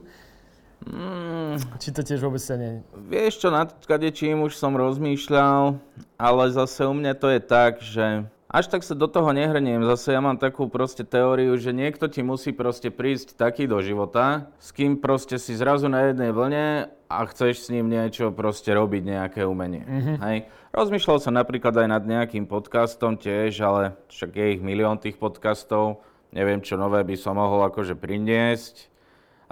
Mm. 0.83 1.55
Či 1.79 1.95
to 1.95 2.03
tiež 2.03 2.19
vôbec 2.19 2.43
sa 2.43 2.59
nie... 2.59 2.83
Vieš 3.07 3.39
čo, 3.39 3.47
nad 3.47 3.71
kadečím 3.87 4.43
už 4.43 4.59
som 4.59 4.75
rozmýšľal, 4.75 5.79
ale 6.19 6.43
zase 6.51 6.83
u 6.83 6.91
mňa 6.91 7.13
to 7.15 7.31
je 7.31 7.39
tak, 7.39 7.79
že 7.79 8.27
až 8.53 8.69
tak 8.69 8.85
sa 8.85 8.93
do 8.93 9.09
toho 9.09 9.33
nehrniem. 9.33 9.81
Zase 9.81 10.13
ja 10.13 10.21
mám 10.21 10.37
takú 10.37 10.69
proste 10.69 11.01
teóriu, 11.01 11.57
že 11.57 11.73
niekto 11.73 12.05
ti 12.05 12.21
musí 12.21 12.53
proste 12.53 12.93
prísť 12.93 13.33
taký 13.33 13.65
do 13.65 13.81
života, 13.81 14.53
s 14.61 14.69
kým 14.69 15.01
proste 15.01 15.41
si 15.41 15.57
zrazu 15.57 15.89
na 15.89 16.13
jednej 16.13 16.29
vlne 16.29 16.93
a 17.09 17.17
chceš 17.25 17.65
s 17.65 17.71
ním 17.73 17.89
niečo 17.89 18.29
proste 18.29 18.69
robiť, 18.69 19.01
nejaké 19.09 19.41
umenie. 19.41 19.81
Mm-hmm. 19.81 20.17
Hej. 20.21 20.37
Rozmýšľal 20.69 21.17
som 21.17 21.33
napríklad 21.33 21.73
aj 21.73 21.87
nad 21.89 22.03
nejakým 22.05 22.45
podcastom 22.45 23.17
tiež, 23.17 23.57
ale 23.65 23.97
však 24.13 24.37
je 24.37 24.45
ich 24.53 24.61
milión 24.61 25.01
tých 25.01 25.17
podcastov. 25.17 26.05
Neviem, 26.29 26.61
čo 26.61 26.77
nové 26.77 27.01
by 27.01 27.17
som 27.17 27.41
mohol 27.41 27.65
akože 27.65 27.97
priniesť. 27.97 28.92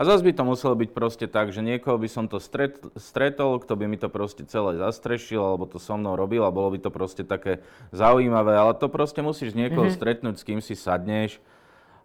A 0.01 0.05
zase 0.09 0.25
by 0.25 0.33
to 0.33 0.41
muselo 0.41 0.73
byť 0.73 0.89
proste 0.97 1.29
tak, 1.29 1.53
že 1.53 1.61
niekoho 1.61 1.93
by 2.01 2.09
som 2.09 2.25
to 2.25 2.41
stret, 2.41 2.81
stretol, 2.97 3.61
kto 3.61 3.77
by 3.77 3.85
mi 3.85 4.01
to 4.01 4.09
proste 4.09 4.49
celé 4.49 4.81
zastrešil, 4.81 5.37
alebo 5.37 5.69
to 5.69 5.77
so 5.77 5.93
mnou 5.93 6.17
robil 6.17 6.41
a 6.41 6.49
bolo 6.49 6.73
by 6.73 6.81
to 6.81 6.89
proste 6.89 7.21
také 7.29 7.61
zaujímavé, 7.93 8.57
ale 8.57 8.73
to 8.73 8.89
proste 8.89 9.21
musíš 9.21 9.53
niekoho 9.53 9.85
mm-hmm. 9.85 10.01
stretnúť, 10.01 10.35
s 10.41 10.47
kým 10.49 10.57
si 10.57 10.73
sadneš 10.73 11.37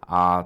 a 0.05 0.45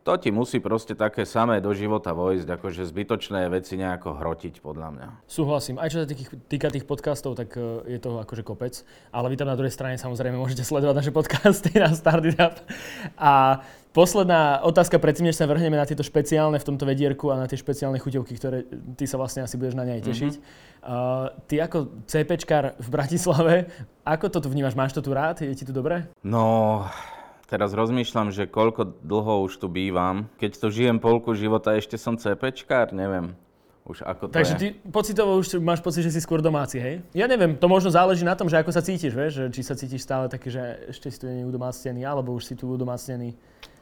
to 0.00 0.16
ti 0.16 0.32
musí 0.32 0.58
proste 0.64 0.96
také 0.96 1.28
samé 1.28 1.60
do 1.60 1.70
života 1.76 2.16
vojsť, 2.16 2.48
akože 2.48 2.88
zbytočné 2.88 3.52
veci 3.52 3.76
nejako 3.76 4.16
hrotiť, 4.16 4.64
podľa 4.64 4.88
mňa. 4.96 5.08
Súhlasím. 5.28 5.76
Aj 5.76 5.92
čo 5.92 6.00
sa 6.02 6.08
týka 6.48 6.72
tých 6.72 6.88
podcastov, 6.88 7.36
tak 7.36 7.52
e, 7.52 7.84
je 7.84 7.98
to 8.00 8.16
akože 8.16 8.40
kopec. 8.40 8.80
Ale 9.12 9.28
vy 9.28 9.36
tam 9.36 9.52
na 9.52 9.60
druhej 9.60 9.70
strane 9.70 10.00
samozrejme 10.00 10.40
môžete 10.40 10.64
sledovať 10.64 11.04
naše 11.04 11.12
podcasty 11.12 11.76
na 11.76 11.92
Startup. 11.92 12.56
A 13.20 13.60
posledná 13.90 14.62
otázka, 14.62 14.98
predtým, 14.98 15.30
než 15.30 15.38
sa 15.38 15.50
vrhneme 15.50 15.76
na 15.76 15.86
tieto 15.86 16.06
špeciálne 16.06 16.58
v 16.58 16.66
tomto 16.66 16.86
vedierku 16.86 17.30
a 17.30 17.38
na 17.38 17.46
tie 17.50 17.58
špeciálne 17.58 17.98
chuťovky, 17.98 18.32
ktoré 18.38 18.66
ty 18.94 19.04
sa 19.06 19.18
vlastne 19.18 19.44
asi 19.46 19.58
budeš 19.58 19.74
na 19.78 19.86
ne 19.86 19.98
aj 19.98 20.02
tešiť. 20.06 20.32
Mm-hmm. 20.38 20.80
Uh, 20.80 21.34
ty 21.50 21.60
ako 21.60 22.06
CPčkár 22.06 22.78
v 22.78 22.88
Bratislave, 22.88 23.54
ako 24.06 24.26
to 24.32 24.38
tu 24.44 24.48
vnímaš? 24.48 24.78
Máš 24.78 24.96
to 24.96 25.02
tu 25.04 25.10
rád? 25.12 25.42
Je 25.44 25.52
ti 25.52 25.66
tu 25.66 25.74
dobre? 25.74 26.08
No, 26.24 26.86
Teraz 27.50 27.74
rozmýšľam, 27.74 28.30
že 28.30 28.46
koľko 28.46 29.02
dlho 29.02 29.42
už 29.50 29.58
tu 29.58 29.66
bývam. 29.66 30.30
Keď 30.38 30.50
tu 30.54 30.70
žijem 30.70 31.02
polku 31.02 31.34
života, 31.34 31.74
ešte 31.74 31.98
som 31.98 32.14
CPčkár, 32.14 32.94
neviem. 32.94 33.34
Už 33.90 34.06
ako 34.06 34.30
to 34.30 34.38
Takže 34.38 34.54
je. 34.54 34.60
ty 34.62 34.66
pocitovo 34.86 35.34
už 35.34 35.58
máš 35.58 35.82
pocit, 35.82 36.06
že 36.06 36.14
si 36.14 36.22
skôr 36.22 36.38
domáci, 36.38 36.78
hej? 36.78 37.02
Ja 37.10 37.26
neviem, 37.26 37.58
to 37.58 37.66
možno 37.66 37.90
záleží 37.90 38.22
na 38.22 38.38
tom, 38.38 38.46
že 38.46 38.54
ako 38.54 38.70
sa 38.70 38.86
cítiš, 38.86 39.10
vieš? 39.10 39.42
Že 39.42 39.44
či 39.50 39.62
sa 39.66 39.74
cítiš 39.74 40.06
stále 40.06 40.30
taký, 40.30 40.54
že 40.54 40.62
ešte 40.94 41.10
si 41.10 41.18
tu 41.18 41.26
nie 41.26 41.42
udomácnený, 41.42 42.06
alebo 42.06 42.30
už 42.38 42.46
si 42.46 42.54
tu 42.54 42.70
udomácnený. 42.70 43.34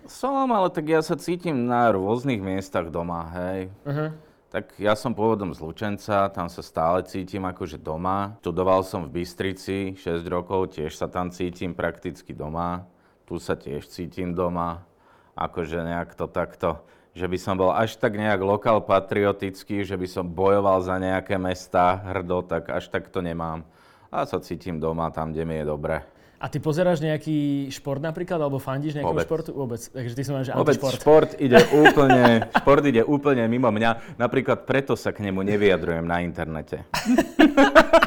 Som, 0.09 0.49
ale 0.51 0.73
tak 0.73 0.88
ja 0.88 1.05
sa 1.05 1.14
cítim 1.21 1.68
na 1.68 1.92
rôznych 1.92 2.40
miestach 2.40 2.88
doma, 2.88 3.29
hej. 3.37 3.68
Uh-huh. 3.85 4.11
Tak 4.49 4.81
ja 4.81 4.97
som 4.97 5.12
pôvodom 5.12 5.53
z 5.53 5.61
Lučenca, 5.61 6.33
tam 6.33 6.49
sa 6.49 6.64
stále 6.64 7.05
cítim 7.05 7.44
akože 7.44 7.77
doma. 7.77 8.40
Študoval 8.40 8.81
som 8.81 9.05
v 9.05 9.21
Bystrici 9.21 9.92
6 10.01 10.25
rokov, 10.27 10.73
tiež 10.73 10.97
sa 10.97 11.05
tam 11.05 11.29
cítim 11.29 11.77
prakticky 11.77 12.33
doma 12.33 12.88
tu 13.29 13.37
sa 13.37 13.53
tiež 13.53 13.85
cítim 13.92 14.33
doma, 14.33 14.88
akože 15.37 15.85
nejak 15.85 16.16
to 16.16 16.25
takto, 16.25 16.81
že 17.12 17.29
by 17.29 17.37
som 17.37 17.61
bol 17.61 17.68
až 17.77 18.01
tak 18.01 18.16
nejak 18.16 18.40
lokal 18.40 18.81
patriotický, 18.81 19.85
že 19.85 20.01
by 20.01 20.09
som 20.09 20.25
bojoval 20.25 20.81
za 20.81 20.97
nejaké 20.97 21.37
mesta 21.37 22.01
hrdo, 22.09 22.40
tak 22.49 22.73
až 22.73 22.88
tak 22.88 23.12
to 23.12 23.21
nemám. 23.21 23.68
a 24.09 24.25
sa 24.25 24.40
cítim 24.40 24.81
doma 24.81 25.12
tam, 25.12 25.37
kde 25.37 25.44
mi 25.44 25.61
je 25.61 25.68
dobre. 25.68 26.01
A 26.38 26.46
ty 26.46 26.62
pozeráš 26.62 27.03
nejaký 27.03 27.66
šport 27.74 27.98
napríklad, 27.98 28.38
alebo 28.38 28.62
fandíš 28.62 28.94
nejakého 28.94 29.11
Vôbec. 29.11 29.27
športu? 29.27 29.51
Vôbec. 29.51 29.83
Takže 29.83 30.14
ty 30.14 30.22
som 30.22 30.38
že 30.46 30.55
Vôbec 30.55 30.79
antišport. 30.79 31.03
šport 31.03 31.31
ide 31.42 31.59
úplne, 31.83 32.46
šport 32.62 32.83
ide 32.87 33.03
úplne 33.03 33.42
mimo 33.51 33.66
mňa. 33.74 34.18
Napríklad 34.22 34.62
preto 34.62 34.94
sa 34.94 35.11
k 35.11 35.27
nemu 35.27 35.42
nevyjadrujem 35.42 36.07
na 36.07 36.22
internete. 36.22 36.87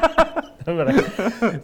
Dobre. 0.62 0.94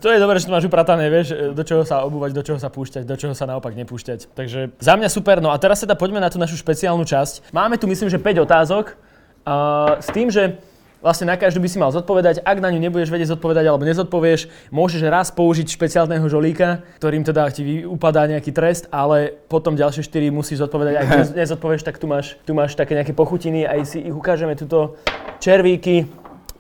To 0.02 0.10
je 0.10 0.18
dobré, 0.18 0.42
že 0.42 0.50
to 0.50 0.54
máš 0.58 0.66
upratané, 0.66 1.06
vieš, 1.06 1.54
do 1.54 1.62
čoho 1.62 1.86
sa 1.86 2.02
obúvať, 2.02 2.34
do 2.34 2.42
čoho 2.42 2.58
sa 2.58 2.66
púšťať, 2.66 3.06
do 3.06 3.14
čoho 3.14 3.30
sa 3.30 3.46
naopak 3.46 3.78
nepúšťať. 3.78 4.34
Takže 4.34 4.74
za 4.82 4.98
mňa 4.98 5.06
super. 5.06 5.38
No 5.38 5.54
a 5.54 5.56
teraz 5.62 5.86
teda 5.86 5.94
poďme 5.94 6.18
na 6.18 6.26
tú 6.26 6.42
našu 6.42 6.58
špeciálnu 6.58 7.06
časť. 7.06 7.54
Máme 7.54 7.78
tu 7.78 7.86
myslím, 7.86 8.10
že 8.10 8.18
5 8.18 8.42
otázok. 8.42 8.98
Uh, 9.46 10.02
s 10.02 10.10
tým, 10.10 10.34
že 10.34 10.58
vlastne 10.98 11.30
na 11.30 11.38
každú 11.38 11.62
by 11.62 11.68
si 11.70 11.78
mal 11.78 11.90
zodpovedať. 11.94 12.42
Ak 12.42 12.58
na 12.58 12.70
ňu 12.70 12.82
nebudeš 12.82 13.10
vedieť 13.10 13.34
zodpovedať 13.38 13.64
alebo 13.70 13.86
nezodpovieš, 13.86 14.70
môžeš 14.74 15.00
raz 15.06 15.30
použiť 15.30 15.70
špeciálneho 15.70 16.26
žolíka, 16.26 16.82
ktorým 16.98 17.22
teda 17.22 17.48
ti 17.54 17.86
upadá 17.86 18.26
nejaký 18.26 18.50
trest, 18.50 18.90
ale 18.90 19.38
potom 19.46 19.78
ďalšie 19.78 20.02
4 20.02 20.34
musíš 20.34 20.66
zodpovedať. 20.66 20.94
Ak 20.98 21.06
nez- 21.08 21.34
nezodpovieš, 21.46 21.86
tak 21.86 22.02
tu 22.02 22.10
máš, 22.10 22.34
tu 22.42 22.52
máš 22.52 22.74
také 22.74 22.98
nejaké 22.98 23.14
pochutiny, 23.14 23.64
aj 23.66 23.80
si 23.86 23.98
ich 24.02 24.14
ukážeme, 24.14 24.58
tuto 24.58 24.98
červíky, 25.38 26.10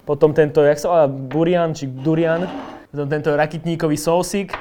potom 0.08 0.32
tento, 0.32 0.64
jak 0.64 0.80
sa 0.80 0.88
volá, 0.88 1.04
burian 1.10 1.76
či 1.76 1.84
durian, 1.84 2.48
potom 2.88 3.06
tento 3.12 3.34
rakitníkový 3.36 4.00
sósik. 4.00 4.56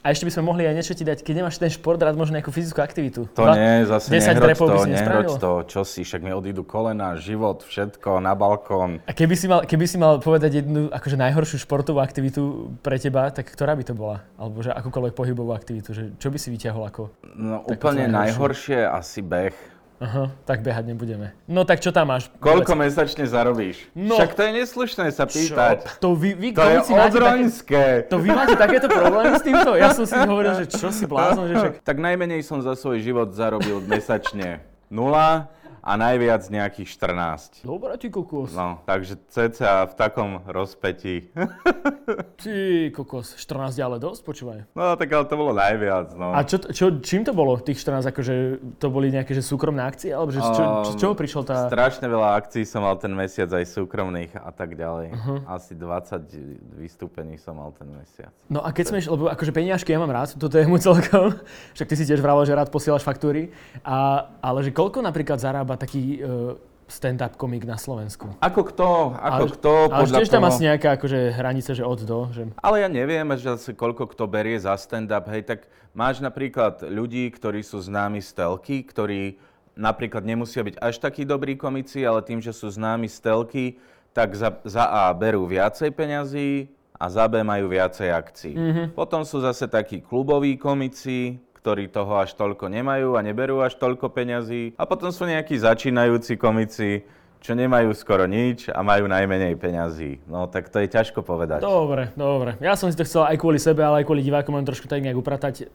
A 0.00 0.16
ešte 0.16 0.24
by 0.24 0.32
sme 0.32 0.48
mohli 0.48 0.64
aj 0.64 0.72
niečo 0.80 0.96
ti 0.96 1.04
dať, 1.04 1.20
keď 1.20 1.44
nemáš 1.44 1.60
ten 1.60 1.68
šport, 1.68 2.00
rád 2.00 2.16
možno 2.16 2.40
nejakú 2.40 2.48
fyzickú 2.48 2.80
aktivitu. 2.80 3.28
To 3.36 3.44
Dva- 3.44 3.52
nie, 3.52 3.84
zase 3.84 4.08
10 4.08 4.32
nehroď 4.32 4.48
repov 4.56 4.66
by 4.66 4.72
to, 4.72 4.80
si 4.80 4.90
nehroď 4.96 5.26
to, 5.36 5.52
čo 5.68 5.80
si, 5.84 6.00
však 6.08 6.20
mi 6.24 6.32
odídu 6.32 6.64
kolena, 6.64 7.20
život, 7.20 7.60
všetko, 7.60 8.16
na 8.24 8.32
balkón. 8.32 9.04
A 9.04 9.12
keby 9.12 9.36
si, 9.36 9.44
mal, 9.44 9.68
keby 9.68 9.84
si 9.84 10.00
mal 10.00 10.16
povedať 10.16 10.64
jednu 10.64 10.88
akože 10.88 11.20
najhoršiu 11.20 11.60
športovú 11.60 12.00
aktivitu 12.00 12.72
pre 12.80 12.96
teba, 12.96 13.28
tak 13.28 13.52
ktorá 13.52 13.76
by 13.76 13.84
to 13.84 13.92
bola? 13.92 14.24
Alebo 14.40 14.64
že 14.64 14.72
akúkoľvek 14.72 15.12
pohybovú 15.12 15.52
aktivitu, 15.52 15.92
že 15.92 16.16
čo 16.16 16.32
by 16.32 16.38
si 16.40 16.48
vyťahol 16.48 16.88
ako? 16.88 17.12
No 17.36 17.60
úplne 17.68 18.08
to 18.08 18.16
najhoršie 18.16 18.80
asi 18.80 19.20
beh. 19.20 19.52
Aha, 20.00 20.32
tak 20.48 20.64
behať 20.64 20.96
nebudeme. 20.96 21.36
No 21.44 21.68
tak 21.68 21.84
čo 21.84 21.92
tam 21.92 22.08
máš? 22.08 22.32
Koľko 22.40 22.72
Povedz. 22.72 22.88
mesačne 22.88 23.28
zarobíš? 23.28 23.84
No. 23.92 24.16
Však 24.16 24.32
to 24.32 24.40
je 24.48 24.50
neslušné 24.64 25.06
sa 25.12 25.28
pýtať. 25.28 25.84
Čo? 25.84 26.00
To 26.00 26.08
vy, 26.16 26.32
vy 26.40 26.48
To 26.56 26.64
je 26.64 26.78
také, 26.80 27.04
odroňské. 27.04 27.84
to 28.08 28.16
vy 28.16 28.32
máte 28.32 28.56
takéto 28.56 28.88
problémy 28.88 29.36
s 29.36 29.44
týmto? 29.44 29.76
Ja 29.76 29.92
som 29.92 30.08
si 30.08 30.16
hovoril, 30.16 30.56
že 30.56 30.72
čo 30.72 30.88
si 30.88 31.04
blázon, 31.04 31.52
že 31.52 31.54
však... 31.60 31.72
Tak 31.84 31.96
najmenej 32.00 32.40
som 32.40 32.64
za 32.64 32.72
svoj 32.80 33.04
život 33.04 33.28
zarobil 33.36 33.84
mesačne 33.84 34.64
nula 34.88 35.52
a 35.80 35.92
najviac 35.96 36.44
nejakých 36.46 36.88
14. 36.92 37.64
Dobre, 37.64 37.96
ty 37.96 38.12
kokos. 38.12 38.52
No, 38.52 38.84
takže 38.84 39.16
cca 39.28 39.88
v 39.88 39.94
takom 39.96 40.30
rozpetí. 40.44 41.32
Ty 42.40 42.88
kokos, 42.96 43.36
14 43.36 43.76
ale 43.84 43.96
dosť, 44.00 44.20
počúvaj. 44.24 44.58
No, 44.72 44.96
tak 44.96 45.12
ale 45.12 45.24
to 45.28 45.36
bolo 45.36 45.52
najviac, 45.52 46.16
no. 46.16 46.32
A 46.32 46.40
čo, 46.42 46.56
čo, 46.58 46.98
čím 47.04 47.22
to 47.22 47.36
bolo, 47.36 47.60
tých 47.60 47.78
14, 47.78 48.08
akože 48.10 48.34
to 48.80 48.86
boli 48.88 49.12
nejaké 49.12 49.36
že 49.36 49.44
súkromné 49.44 49.84
akcie, 49.84 50.10
alebo 50.10 50.32
že 50.32 50.40
z, 50.40 50.48
čo, 50.56 50.62
z 50.88 50.94
čoho 50.96 51.12
prišla 51.12 51.42
tá... 51.44 51.56
Strašne 51.68 52.08
veľa 52.08 52.40
akcií 52.40 52.64
som 52.64 52.80
mal 52.82 52.96
ten 52.96 53.12
mesiac, 53.12 53.52
aj 53.52 53.68
súkromných 53.68 54.32
a 54.40 54.50
tak 54.50 54.72
ďalej. 54.74 55.12
Asi 55.46 55.76
20 55.76 56.80
vystúpení 56.80 57.36
som 57.36 57.60
mal 57.60 57.70
ten 57.76 57.88
mesiac. 57.92 58.32
No 58.48 58.64
a 58.64 58.72
keď 58.72 58.84
sme, 58.88 58.96
išli- 59.04 59.12
lebo 59.12 59.28
akože 59.28 59.52
peniažky 59.52 59.92
ja 59.92 60.00
mám 60.00 60.10
rád, 60.10 60.32
toto 60.34 60.56
je 60.56 60.64
mu 60.64 60.80
celkom, 60.80 61.36
však 61.76 61.86
ty 61.86 61.94
si 61.94 62.04
tiež 62.08 62.24
vravel, 62.24 62.48
že 62.48 62.56
rád 62.56 62.72
posielaš 62.72 63.04
faktúry, 63.04 63.52
a, 63.84 64.26
ale 64.40 64.64
že 64.64 64.72
koľko 64.72 65.04
napríklad 65.04 65.36
zarába 65.36 65.69
taký 65.76 66.22
uh, 66.22 66.54
stand-up 66.90 67.38
komik 67.38 67.62
na 67.62 67.78
Slovensku? 67.78 68.34
Ako 68.42 68.66
kto, 68.66 69.14
ako 69.14 69.44
Ale- 69.46 69.54
kto, 69.54 69.72
Ale 69.86 70.00
podľa 70.02 70.18
tiež 70.18 70.30
tam 70.34 70.44
asi 70.44 70.60
nejaká 70.66 70.88
akože 70.98 71.18
hranica, 71.38 71.70
že 71.70 71.84
od 71.86 72.00
do, 72.02 72.20
že... 72.34 72.50
Ale 72.58 72.82
ja 72.82 72.88
neviem, 72.90 73.26
že 73.38 73.46
zase 73.54 73.78
koľko 73.78 74.10
kto 74.10 74.26
berie 74.26 74.58
za 74.58 74.74
stand-up, 74.74 75.30
hej, 75.30 75.46
tak 75.46 75.70
máš 75.94 76.18
napríklad 76.18 76.82
ľudí, 76.82 77.30
ktorí 77.30 77.62
sú 77.62 77.78
známi 77.78 78.18
z 78.18 78.34
telky, 78.34 78.82
ktorí 78.82 79.38
napríklad 79.78 80.26
nemusia 80.26 80.66
byť 80.66 80.76
až 80.82 80.98
takí 80.98 81.22
dobrí 81.22 81.54
komici, 81.54 82.02
ale 82.02 82.26
tým, 82.26 82.42
že 82.42 82.50
sú 82.50 82.68
známi 82.68 83.06
z 83.06 83.18
telky, 83.22 83.64
tak 84.10 84.34
za, 84.34 84.58
za 84.66 84.84
A 84.90 85.14
berú 85.14 85.46
viacej 85.46 85.94
peňazí 85.94 86.66
a 86.98 87.06
za 87.08 87.24
B 87.30 87.40
majú 87.46 87.70
viacej 87.70 88.10
akcií. 88.10 88.54
Mm-hmm. 88.58 88.86
Potom 88.98 89.22
sú 89.22 89.40
zase 89.40 89.70
takí 89.70 90.02
kluboví 90.02 90.58
komici, 90.58 91.38
ktorí 91.60 91.92
toho 91.92 92.24
až 92.24 92.32
toľko 92.40 92.72
nemajú 92.72 93.14
a 93.14 93.20
neberú 93.20 93.60
až 93.60 93.76
toľko 93.76 94.08
peňazí. 94.16 94.72
A 94.80 94.88
potom 94.88 95.12
sú 95.12 95.28
nejakí 95.28 95.60
začínajúci 95.60 96.40
komici, 96.40 97.04
čo 97.40 97.52
nemajú 97.52 97.92
skoro 97.92 98.24
nič 98.24 98.72
a 98.72 98.80
majú 98.80 99.08
najmenej 99.08 99.60
peňazí. 99.60 100.24
No 100.24 100.48
tak 100.48 100.72
to 100.72 100.80
je 100.80 100.88
ťažko 100.88 101.20
povedať. 101.20 101.60
Dobre, 101.60 102.12
dobre. 102.16 102.56
Ja 102.64 102.76
som 102.80 102.88
si 102.88 102.96
to 102.96 103.04
chcel 103.04 103.28
aj 103.28 103.36
kvôli 103.36 103.60
sebe, 103.60 103.84
ale 103.84 104.00
aj 104.00 104.08
kvôli 104.08 104.24
divákom 104.24 104.56
len 104.56 104.64
trošku 104.64 104.88
tak 104.88 105.04
nejak 105.04 105.20
upratať. 105.20 105.68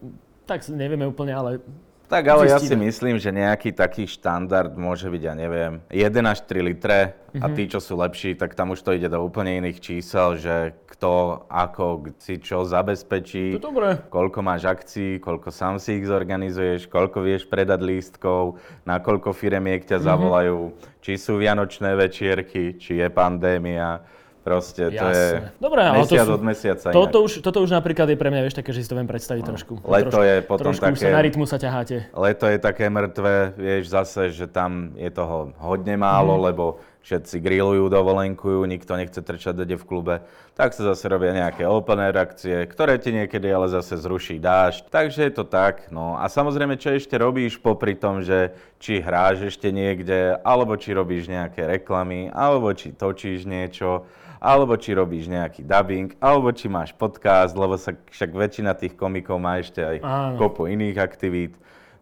Tak 0.50 0.66
nevieme 0.74 1.06
úplne, 1.06 1.34
ale 1.34 1.62
Tak 2.06 2.24
ale 2.28 2.50
ja 2.50 2.62
si 2.62 2.78
myslím, 2.78 3.18
že 3.18 3.34
nejaký 3.34 3.74
taký 3.74 4.06
štandard 4.06 4.74
môže 4.78 5.10
byť, 5.10 5.22
ja 5.26 5.34
neviem, 5.34 5.82
1 5.90 6.14
až 6.22 6.46
3 6.46 6.62
litre 6.62 7.18
a 7.36 7.46
tí, 7.52 7.68
čo 7.68 7.82
sú 7.82 7.98
lepší, 7.98 8.38
tak 8.38 8.54
tam 8.54 8.72
už 8.72 8.80
to 8.86 8.94
ide 8.96 9.10
do 9.10 9.20
úplne 9.20 9.58
iných 9.60 9.82
čísel, 9.82 10.38
že 10.38 10.78
kto, 10.96 11.44
ako, 11.52 12.16
si 12.24 12.40
čo 12.40 12.64
zabezpečí, 12.64 13.60
to 13.60 13.68
dobré. 13.68 14.00
koľko 14.08 14.40
máš 14.40 14.64
akcií, 14.64 15.20
koľko 15.20 15.52
sám 15.52 15.76
si 15.76 16.00
ich 16.00 16.08
zorganizuješ, 16.08 16.88
koľko 16.88 17.20
vieš 17.20 17.44
predať 17.52 17.84
lístkov, 17.84 18.62
na 18.88 19.04
koľko 19.04 19.36
firemiek 19.36 19.84
ťa 19.84 20.00
zavolajú, 20.00 20.72
či 21.04 21.20
sú 21.20 21.36
vianočné 21.36 22.00
večierky, 22.00 22.80
či 22.80 23.04
je 23.04 23.08
pandémia. 23.12 24.08
Proste 24.46 24.94
to 24.94 25.10
je 25.10 25.26
Jasné. 25.42 25.58
Dobre, 25.58 25.82
ale 25.82 26.06
to 26.06 26.14
mesiac 26.14 26.28
sú- 26.30 26.38
od 26.38 26.44
mesiaca 26.46 26.86
inak. 26.86 26.98
Toto 27.02 27.18
už, 27.26 27.32
toto 27.42 27.60
už 27.66 27.72
napríklad 27.74 28.14
je 28.14 28.18
pre 28.18 28.30
mňa, 28.30 28.42
vieš, 28.46 28.54
také, 28.54 28.70
že 28.70 28.86
si 28.86 28.88
to 28.88 28.94
viem 28.94 29.10
predstaviť 29.10 29.42
trošku. 29.42 29.82
leto 29.82 30.14
trošku, 30.14 30.22
je 30.22 30.36
potom 30.46 30.66
trošku 30.70 30.86
také- 30.86 31.10
na 31.10 31.22
rytmu 31.26 31.50
sa 31.50 31.58
ťaháte. 31.58 32.14
Leto 32.14 32.46
je 32.46 32.58
také 32.62 32.86
mŕtve, 32.86 33.58
vieš 33.58 33.90
zase, 33.90 34.30
že 34.30 34.46
tam 34.46 34.94
je 34.94 35.10
toho 35.10 35.50
hodne 35.58 35.98
málo, 35.98 36.38
Mhm. 36.38 36.44
lebo 36.46 36.66
všetci 37.02 37.38
grillujú, 37.38 37.90
dovolenkujú, 37.90 38.66
nikto 38.66 38.94
nechce 38.94 39.18
trčať 39.18 39.54
dede 39.62 39.78
v 39.78 39.86
klube. 39.86 40.16
Tak 40.54 40.74
sa 40.74 40.94
zase 40.94 41.06
robia 41.06 41.34
nejaké 41.34 41.66
open 41.66 42.02
air 42.02 42.14
akcie, 42.16 42.66
ktoré 42.66 42.98
ti 42.98 43.14
niekedy 43.14 43.50
ale 43.50 43.66
zase 43.66 43.98
zruší 43.98 44.38
dážď. 44.38 44.90
Takže 44.90 45.22
je 45.26 45.34
to 45.34 45.44
tak. 45.44 45.90
No 45.90 46.18
a 46.18 46.26
samozrejme, 46.26 46.78
čo 46.78 46.94
ešte 46.94 47.14
robíš 47.18 47.58
popri 47.58 47.94
tom, 47.94 48.22
že 48.22 48.54
či 48.78 49.02
hráš 49.02 49.54
ešte 49.54 49.70
niekde, 49.70 50.38
alebo 50.42 50.74
či 50.78 50.94
robíš 50.94 51.30
nejaké 51.30 51.66
reklamy, 51.68 52.30
alebo 52.30 52.70
či 52.74 52.90
točíš 52.90 53.46
niečo, 53.46 54.06
alebo 54.40 54.76
či 54.76 54.96
robíš 54.96 55.28
nejaký 55.28 55.64
dubbing, 55.66 56.16
alebo 56.20 56.52
či 56.52 56.68
máš 56.68 56.92
podcast, 56.96 57.56
lebo 57.56 57.76
sa 57.76 57.94
však 57.94 58.32
väčšina 58.32 58.76
tých 58.76 58.94
komikov 58.94 59.40
má 59.40 59.60
ešte 59.60 59.82
aj 59.84 59.98
Áno. 60.04 60.38
kopu 60.40 60.68
iných 60.70 60.98
aktivít. 61.00 61.54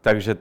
Takže 0.03 0.35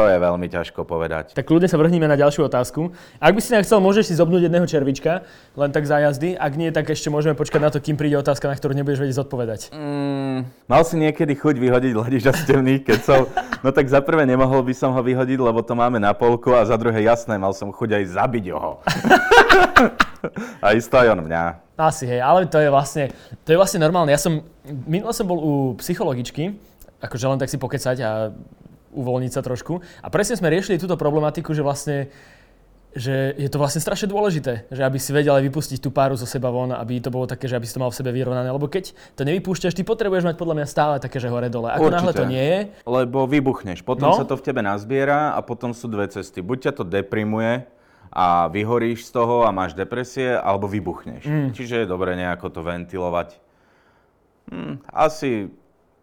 to 0.00 0.06
je 0.06 0.16
veľmi 0.16 0.46
ťažko 0.48 0.86
povedať. 0.86 1.34
Tak 1.34 1.44
kľudne 1.44 1.66
sa 1.66 1.76
vrhníme 1.76 2.06
na 2.06 2.14
ďalšiu 2.14 2.46
otázku. 2.46 2.94
Ak 3.18 3.34
by 3.34 3.40
si 3.42 3.52
nám 3.52 3.66
chcel, 3.66 3.82
môžeš 3.82 4.08
si 4.08 4.14
zobnúť 4.16 4.46
jedného 4.48 4.64
červička, 4.64 5.26
len 5.58 5.70
tak 5.74 5.84
za 5.84 5.98
jazdy. 6.00 6.38
Ak 6.38 6.54
nie, 6.56 6.70
tak 6.70 6.88
ešte 6.88 7.10
môžeme 7.12 7.34
počkať 7.36 7.60
na 7.60 7.68
to, 7.68 7.82
kým 7.82 7.98
príde 8.00 8.16
otázka, 8.16 8.48
na 8.48 8.56
ktorú 8.56 8.72
nebudeš 8.72 9.02
vedieť 9.02 9.18
zodpovedať. 9.20 9.60
Mm, 9.74 10.48
mal 10.70 10.82
si 10.86 10.96
niekedy 10.96 11.36
chuť 11.36 11.58
vyhodiť 11.58 11.92
Ladiža 11.92 12.32
z 12.32 12.42
temných 12.48 12.86
kecov? 12.86 13.28
No 13.60 13.74
tak 13.76 13.92
za 13.92 14.00
prvé 14.00 14.24
nemohol 14.24 14.64
by 14.64 14.72
som 14.72 14.96
ho 14.96 15.02
vyhodiť, 15.04 15.36
lebo 15.36 15.60
to 15.60 15.76
máme 15.76 16.00
na 16.00 16.16
polku 16.16 16.54
a 16.56 16.64
za 16.64 16.80
druhé 16.80 17.04
jasné, 17.04 17.36
mal 17.36 17.52
som 17.52 17.68
chuť 17.68 18.00
aj 18.00 18.04
zabiť 18.14 18.46
ho. 18.56 18.80
a 20.64 20.72
isto 20.72 20.94
aj 20.96 21.12
on 21.12 21.20
mňa. 21.26 21.42
Asi, 21.80 22.04
hej, 22.04 22.20
ale 22.20 22.44
to 22.44 22.60
je 22.60 22.68
vlastne, 22.68 23.08
to 23.44 23.48
je 23.52 23.56
vlastne 23.56 23.80
normálne. 23.80 24.12
Ja 24.12 24.20
som, 24.20 24.44
minule 24.84 25.16
som 25.16 25.24
bol 25.24 25.38
u 25.40 25.52
psychologičky, 25.80 26.52
akože 27.00 27.24
len 27.24 27.40
tak 27.40 27.48
si 27.48 27.56
pokecať 27.56 27.96
a 28.04 28.10
uvoľniť 28.92 29.32
sa 29.32 29.40
trošku. 29.40 29.80
A 30.04 30.06
presne 30.12 30.36
sme 30.36 30.52
riešili 30.52 30.76
túto 30.76 30.98
problematiku, 31.00 31.56
že 31.56 31.64
vlastne 31.64 32.12
že 32.90 33.38
je 33.38 33.46
to 33.46 33.62
vlastne 33.62 33.78
strašne 33.78 34.10
dôležité, 34.10 34.66
že 34.66 34.82
aby 34.82 34.98
si 34.98 35.14
vedel 35.14 35.30
aj 35.30 35.46
vypustiť 35.46 35.78
tú 35.78 35.94
páru 35.94 36.18
zo 36.18 36.26
seba 36.26 36.50
von, 36.50 36.74
aby 36.74 36.98
to 36.98 37.06
bolo 37.06 37.22
také, 37.22 37.46
že 37.46 37.54
aby 37.54 37.62
si 37.62 37.78
to 37.78 37.78
mal 37.78 37.94
v 37.94 37.98
sebe 38.02 38.10
vyrovnané. 38.10 38.50
Lebo 38.50 38.66
keď 38.66 38.90
to 39.14 39.22
nevypúšťaš, 39.22 39.78
ty 39.78 39.86
potrebuješ 39.86 40.26
mať 40.26 40.34
podľa 40.34 40.54
mňa 40.58 40.66
stále 40.66 40.94
také, 40.98 41.22
že 41.22 41.30
hore-dole. 41.30 41.70
Ako 41.70 41.86
náhle 41.86 42.10
to 42.10 42.26
nie 42.26 42.42
je, 42.42 42.58
Lebo 42.82 43.30
vybuchneš, 43.30 43.86
potom 43.86 44.10
No. 44.10 44.18
sa 44.18 44.26
to 44.26 44.34
v 44.34 44.42
tebe 44.42 44.58
nazbiera 44.58 45.38
a 45.38 45.38
potom 45.38 45.70
sú 45.70 45.86
dve 45.86 46.10
cesty. 46.10 46.42
Buď 46.42 46.66
ťa 46.66 46.72
to 46.72 46.82
deprimuje 46.82 47.62
a 48.10 48.50
vyhoríš 48.50 49.06
z 49.06 49.10
toho 49.14 49.46
a 49.46 49.54
máš 49.54 49.78
depresie, 49.78 50.34
alebo 50.34 50.66
vybuchneš. 50.66 51.22
Mm. 51.24 51.48
Čiže 51.54 51.74
je 51.82 51.86
dobre 51.86 52.18
nejako 52.18 52.50
to 52.50 52.60
ventilovať. 52.66 53.38
Hm, 54.50 54.82
asi 54.90 55.46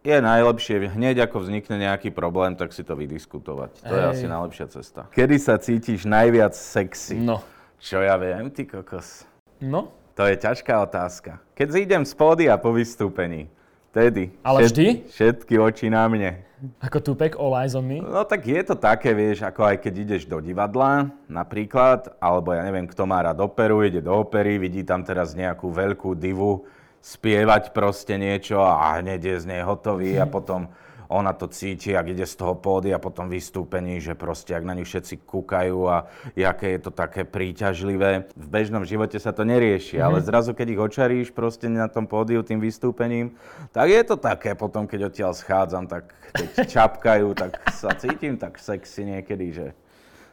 je 0.00 0.16
najlepšie 0.24 0.88
hneď 0.88 1.28
ako 1.28 1.44
vznikne 1.44 1.84
nejaký 1.84 2.08
problém, 2.08 2.56
tak 2.56 2.72
si 2.72 2.80
to 2.80 2.96
vydiskutovať. 2.96 3.84
To 3.84 3.92
je 3.92 4.04
Hej. 4.08 4.12
asi 4.16 4.24
najlepšia 4.24 4.66
cesta. 4.72 5.00
Kedy 5.12 5.36
sa 5.36 5.60
cítiš 5.60 6.08
najviac 6.08 6.56
sexy? 6.56 7.20
no. 7.20 7.44
Čo 7.78 8.02
ja 8.02 8.18
viem, 8.18 8.50
ty 8.50 8.66
kokos. 8.66 9.22
No, 9.62 9.94
To 10.18 10.26
je 10.26 10.34
ťažká 10.34 10.82
otázka. 10.82 11.38
Keď 11.54 11.68
zídem 11.70 12.02
z 12.02 12.10
pódia 12.18 12.58
po 12.58 12.74
vystúpení, 12.74 13.46
vtedy 13.90 14.30
Ale 14.40 14.64
všet- 14.64 15.08
všetky 15.10 15.54
oči 15.56 15.88
na 15.88 16.04
mne. 16.06 16.44
ako 16.82 16.98
Tupac, 17.00 17.38
all 17.38 17.54
eyes 17.54 17.72
on 17.72 17.86
me. 17.86 18.02
No 18.02 18.26
tak 18.26 18.42
je 18.42 18.58
to 18.60 18.74
také, 18.74 19.14
vieš, 19.14 19.42
ako 19.42 19.62
aj 19.64 19.76
keď 19.78 19.94
ideš 19.94 20.22
do 20.26 20.38
divadla 20.38 21.06
napríklad, 21.30 22.10
alebo 22.18 22.50
ja 22.50 22.66
neviem, 22.66 22.84
kto 22.84 23.06
má 23.06 23.22
rád 23.22 23.38
operu, 23.38 23.86
ide 23.86 24.02
do 24.02 24.10
opery, 24.10 24.58
vidí 24.58 24.82
tam 24.82 25.06
teraz 25.06 25.32
nejakú 25.32 25.70
veľkú 25.70 26.12
divu, 26.12 26.66
spievať 26.98 27.70
proste 27.70 28.18
niečo 28.18 28.58
a 28.58 28.98
hneď 28.98 29.22
je 29.22 29.36
z 29.38 29.46
nej 29.46 29.62
hotový 29.62 30.18
a 30.18 30.26
potom 30.26 30.66
ona 31.08 31.32
to 31.32 31.48
cíti, 31.48 31.96
ak 31.96 32.12
ide 32.12 32.28
z 32.28 32.36
toho 32.36 32.52
pódy 32.52 32.92
a 32.92 33.00
potom 33.00 33.32
vystúpení, 33.32 33.96
že 33.96 34.12
proste, 34.12 34.52
ak 34.52 34.64
na 34.64 34.76
nich 34.76 34.84
všetci 34.84 35.24
kúkajú 35.24 35.78
a 35.88 36.04
aké 36.36 36.76
je 36.76 36.80
to 36.84 36.92
také 36.92 37.24
príťažlivé. 37.24 38.28
V 38.36 38.48
bežnom 38.48 38.84
živote 38.84 39.16
sa 39.16 39.32
to 39.32 39.48
nerieši, 39.48 39.96
mm-hmm. 39.96 40.06
ale 40.06 40.20
zrazu, 40.20 40.52
keď 40.52 40.66
ich 40.68 40.80
očaríš 40.80 41.28
proste 41.32 41.72
na 41.72 41.88
tom 41.88 42.04
pódiu 42.04 42.44
tým 42.44 42.60
vystúpením, 42.60 43.32
tak 43.72 43.88
je 43.88 44.02
to 44.04 44.20
také 44.20 44.52
potom, 44.52 44.84
keď 44.84 45.08
odtiaľ 45.08 45.32
schádzam, 45.32 45.88
tak 45.88 46.12
keď 46.36 46.48
čapkajú, 46.76 47.28
tak 47.32 47.56
sa 47.72 47.96
cítim 47.96 48.36
tak 48.36 48.60
sexy 48.60 49.08
niekedy, 49.08 49.46
že 49.56 49.66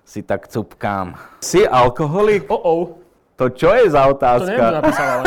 si 0.03 0.21
tak 0.21 0.51
cupkám. 0.51 1.15
Si 1.39 1.63
alkoholik? 1.63 2.51
Oh, 2.51 2.61
oh. 2.61 3.04
To 3.35 3.51
čo 3.51 3.75
je 3.75 3.91
za 3.91 4.07
otázka? 4.07 4.47
To 4.47 4.51
neviem, 4.55 4.75
napísal, 4.79 5.07
ale... 5.11 5.23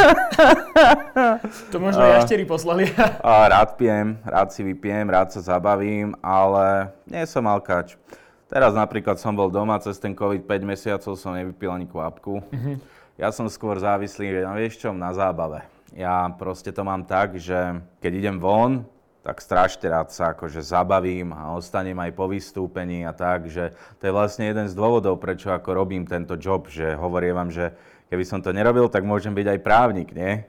to 1.73 1.77
možno 1.77 2.01
aj 2.09 2.13
jašteri 2.25 2.45
poslali. 2.49 2.89
a 3.21 3.33
rád 3.53 3.77
pijem, 3.77 4.17
rád 4.25 4.49
si 4.49 4.65
vypijem, 4.65 5.13
rád 5.13 5.29
sa 5.29 5.45
zabavím, 5.45 6.17
ale 6.25 6.89
nie 7.05 7.21
som 7.29 7.45
alkač. 7.45 8.01
Teraz 8.49 8.73
napríklad 8.73 9.21
som 9.21 9.37
bol 9.37 9.53
doma, 9.53 9.77
cez 9.85 10.01
ten 10.01 10.17
COVID 10.17 10.49
5 10.49 10.65
mesiacov 10.65 11.13
som 11.21 11.37
nevypil 11.37 11.69
ani 11.69 11.85
kvapku. 11.85 12.41
Mm-hmm. 12.49 12.77
Ja 13.21 13.29
som 13.29 13.45
skôr 13.53 13.77
závislý, 13.77 14.41
no 14.41 14.57
vieš 14.57 14.81
čo, 14.81 14.89
na 14.97 15.13
zábave. 15.13 15.69
Ja 15.93 16.33
proste 16.33 16.73
to 16.73 16.81
mám 16.89 17.05
tak, 17.05 17.37
že 17.37 17.77
keď 18.01 18.13
idem 18.25 18.37
von, 18.41 18.89
tak 19.21 19.45
strašne 19.45 19.93
rád 19.93 20.09
sa 20.09 20.33
akože 20.33 20.65
zabavím 20.65 21.37
a 21.37 21.53
ostanem 21.53 22.01
aj 22.01 22.17
po 22.17 22.25
vystúpení 22.33 23.05
a 23.05 23.13
tak, 23.13 23.53
že 23.53 23.77
to 24.01 24.09
je 24.09 24.17
vlastne 24.17 24.49
jeden 24.49 24.65
z 24.65 24.73
dôvodov, 24.73 25.21
prečo 25.21 25.53
ako 25.53 25.77
robím 25.77 26.09
tento 26.09 26.41
job, 26.41 26.73
že 26.73 26.97
hovorím 26.97 27.37
vám, 27.37 27.51
že 27.53 27.77
Keby 28.09 28.25
som 28.25 28.41
to 28.41 28.57
nerobil, 28.57 28.89
tak 28.89 29.05
môžem 29.05 29.37
byť 29.37 29.47
aj 29.53 29.59
právnik, 29.61 30.09
nie? 30.17 30.41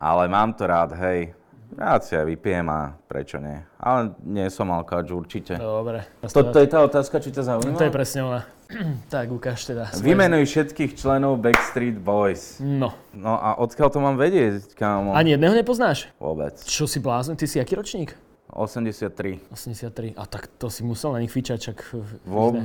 Ale 0.00 0.24
mám 0.30 0.56
to 0.56 0.64
rád, 0.64 0.96
hej. 0.96 1.36
Rád 1.68 2.00
si 2.00 2.16
aj 2.16 2.24
vypijem 2.24 2.64
a 2.72 2.96
prečo 3.04 3.36
nie. 3.36 3.60
Ale 3.76 4.16
nie 4.24 4.48
som 4.48 4.72
alkáč 4.72 5.12
určite. 5.12 5.60
Dobre. 5.60 6.08
To, 6.24 6.40
to 6.48 6.58
je 6.64 6.68
tá 6.68 6.80
otázka, 6.80 7.20
či 7.20 7.28
ťa 7.28 7.44
zaujíma? 7.44 7.76
To 7.76 7.84
je 7.84 7.92
presne 7.92 8.20
ona. 8.24 8.40
tak, 9.12 9.28
ukáž 9.28 9.68
teda. 9.68 9.92
Vymenuj 10.00 10.48
všetkých 10.48 10.96
členov 10.96 11.36
Backstreet 11.44 12.00
Boys. 12.00 12.56
No. 12.60 12.96
No 13.12 13.36
a 13.36 13.60
odkiaľ 13.60 13.88
to 13.92 14.00
mám 14.00 14.16
vedieť, 14.16 14.72
kámo? 14.72 15.12
Ani 15.12 15.36
jedného 15.36 15.52
nepoznáš? 15.52 16.08
Vôbec. 16.16 16.56
Čo 16.64 16.88
si 16.88 17.04
blázon? 17.04 17.36
Ty 17.36 17.44
si 17.44 17.60
aký 17.60 17.76
ročník? 17.76 18.16
83. 18.48 19.40
83. 19.52 20.16
A 20.16 20.24
tak 20.24 20.48
to 20.56 20.72
si 20.72 20.80
musel 20.80 21.12
na 21.12 21.20
nich 21.20 21.28
fičať, 21.28 21.58
čak... 21.60 21.78
Vo, 22.24 22.56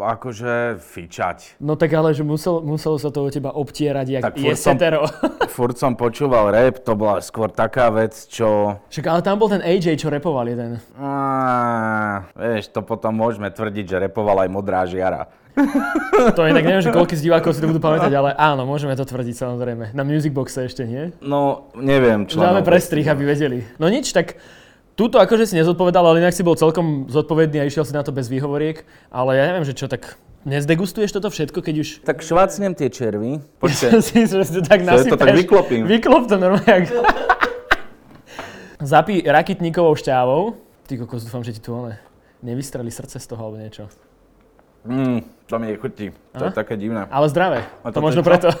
akože 0.00 0.80
fičať. 0.80 1.60
No 1.60 1.76
tak 1.76 1.92
ale, 1.92 2.16
že 2.16 2.24
musel, 2.24 2.64
muselo 2.64 2.96
sa 2.96 3.12
to 3.12 3.20
o 3.20 3.28
teba 3.28 3.52
obtierať, 3.52 4.06
jak 4.08 4.22
tak 4.32 4.36
je 4.40 4.56
setero. 4.56 5.04
furt 5.56 5.76
som 5.76 5.92
počúval 5.92 6.48
rap, 6.52 6.80
to 6.80 6.96
bola 6.96 7.20
skôr 7.20 7.52
taká 7.52 7.92
vec, 7.92 8.16
čo... 8.32 8.80
Však 8.88 9.04
ale 9.08 9.20
tam 9.20 9.36
bol 9.36 9.52
ten 9.52 9.60
AJ, 9.60 10.00
čo 10.00 10.08
repoval 10.08 10.48
jeden. 10.48 10.80
Á, 10.96 12.28
vieš, 12.32 12.72
to 12.72 12.80
potom 12.80 13.12
môžeme 13.12 13.52
tvrdiť, 13.52 13.84
že 13.84 13.96
repoval 14.08 14.40
aj 14.40 14.48
Modrá 14.48 14.88
žiara. 14.88 15.28
to 16.36 16.44
je 16.44 16.52
tak 16.52 16.64
neviem, 16.68 16.84
že 16.84 16.92
koľko 16.92 17.16
z 17.16 17.22
divákov 17.24 17.56
si 17.56 17.64
to 17.64 17.72
budú 17.72 17.80
pamätať, 17.80 18.12
ale 18.12 18.36
áno, 18.36 18.68
môžeme 18.68 18.92
to 18.92 19.08
tvrdiť 19.08 19.36
samozrejme. 19.40 19.96
Na 19.96 20.04
Music 20.04 20.36
Boxe 20.36 20.68
ešte, 20.68 20.84
nie? 20.84 21.16
No, 21.24 21.72
neviem. 21.72 22.28
Dáme 22.28 22.60
prestrih, 22.60 23.08
aby 23.08 23.24
vedeli. 23.24 23.64
No 23.80 23.88
nič, 23.88 24.12
tak 24.12 24.36
Tuto 24.96 25.20
akože 25.20 25.44
si 25.44 25.60
nezodpovedal, 25.60 26.00
ale 26.00 26.24
inak 26.24 26.32
si 26.32 26.40
bol 26.40 26.56
celkom 26.56 27.04
zodpovedný 27.12 27.60
a 27.60 27.68
išiel 27.68 27.84
si 27.84 27.92
na 27.92 28.00
to 28.00 28.16
bez 28.16 28.32
výhovoriek. 28.32 28.80
Ale 29.12 29.36
ja 29.36 29.44
neviem, 29.52 29.68
že 29.68 29.76
čo, 29.76 29.92
tak 29.92 30.16
nezdegustuješ 30.48 31.12
toto 31.12 31.28
všetko, 31.28 31.60
keď 31.60 31.74
už... 31.84 31.88
Tak 32.00 32.24
švácnem 32.24 32.72
tie 32.72 32.88
červy. 32.88 33.44
Počkej. 33.60 33.92
Ja 33.92 34.00
si, 34.00 34.24
že 34.24 34.40
to 34.40 34.64
tak 34.64 34.88
nasypeš. 34.88 35.12
to 35.12 35.20
tak 35.20 35.36
vyklopím. 35.36 35.84
Vyklop 35.84 36.32
to 36.32 36.40
normálne. 36.40 36.88
Zapí 38.80 39.20
rakitníkovou 39.20 39.92
šťávou. 40.00 40.56
Ty 40.88 41.04
kokos, 41.04 41.28
dúfam, 41.28 41.44
že 41.44 41.52
ti 41.52 41.60
tu 41.60 41.76
one 41.76 42.00
nevystreli 42.40 42.88
srdce 42.88 43.20
z 43.20 43.26
toho 43.28 43.40
alebo 43.52 43.60
niečo. 43.60 43.92
Mm, 44.88 45.20
to 45.44 45.54
mi 45.60 45.76
chutí. 45.76 46.14
To 46.40 46.48
Aha? 46.48 46.48
je 46.48 46.56
také 46.56 46.80
divné. 46.80 47.04
Ale 47.10 47.26
zdravé. 47.28 47.68
A 47.84 47.92
to 47.92 48.00
možno 48.00 48.24
preto. 48.24 48.48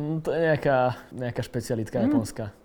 Mm, 0.00 0.24
to 0.24 0.32
je 0.32 0.40
nejaká, 0.48 0.96
nejaká 1.12 1.44
špecialitka 1.44 2.00
mm. 2.00 2.04
japonská. 2.08 2.56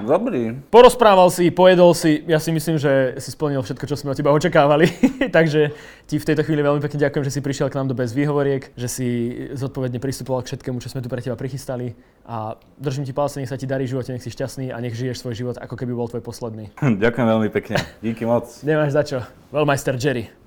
Dobrý. 0.00 0.56
Porozprával 0.72 1.28
si, 1.28 1.52
pojedol 1.52 1.92
si, 1.92 2.24
ja 2.24 2.40
si 2.40 2.48
myslím, 2.48 2.80
že 2.80 3.20
si 3.20 3.28
splnil 3.28 3.60
všetko, 3.60 3.84
čo 3.84 3.96
sme 4.00 4.10
od 4.12 4.16
teba 4.16 4.32
očakávali. 4.32 4.88
Takže 5.36 5.76
ti 6.08 6.16
v 6.16 6.26
tejto 6.26 6.42
chvíli 6.48 6.64
veľmi 6.64 6.80
pekne 6.80 6.96
ďakujem, 7.04 7.28
že 7.28 7.34
si 7.36 7.44
prišiel 7.44 7.68
k 7.68 7.76
nám 7.76 7.92
do 7.92 7.94
bez 7.94 8.16
výhovoriek, 8.16 8.72
že 8.72 8.88
si 8.88 9.08
zodpovedne 9.52 10.00
pristupoval 10.00 10.40
k 10.42 10.56
všetkému, 10.56 10.80
čo 10.80 10.88
sme 10.88 11.04
tu 11.04 11.12
pre 11.12 11.20
teba 11.20 11.36
prichystali. 11.36 11.92
A 12.24 12.56
držím 12.80 13.04
ti 13.04 13.12
palce, 13.12 13.36
nech 13.36 13.52
sa 13.52 13.60
ti 13.60 13.68
darí 13.68 13.84
v 13.84 13.92
živote, 13.92 14.16
nech 14.16 14.24
si 14.24 14.32
šťastný 14.32 14.72
a 14.72 14.80
nech 14.80 14.96
žiješ 14.96 15.20
svoj 15.20 15.34
život, 15.36 15.56
ako 15.60 15.76
keby 15.76 15.92
bol 15.92 16.08
tvoj 16.08 16.24
posledný. 16.24 16.72
ďakujem 17.04 17.26
veľmi 17.28 17.48
pekne. 17.52 17.76
Díky 18.00 18.24
moc. 18.24 18.48
Nemáš 18.64 18.96
za 18.96 19.02
čo. 19.04 19.18
Veľmajster 19.52 20.00
Jerry. 20.00 20.41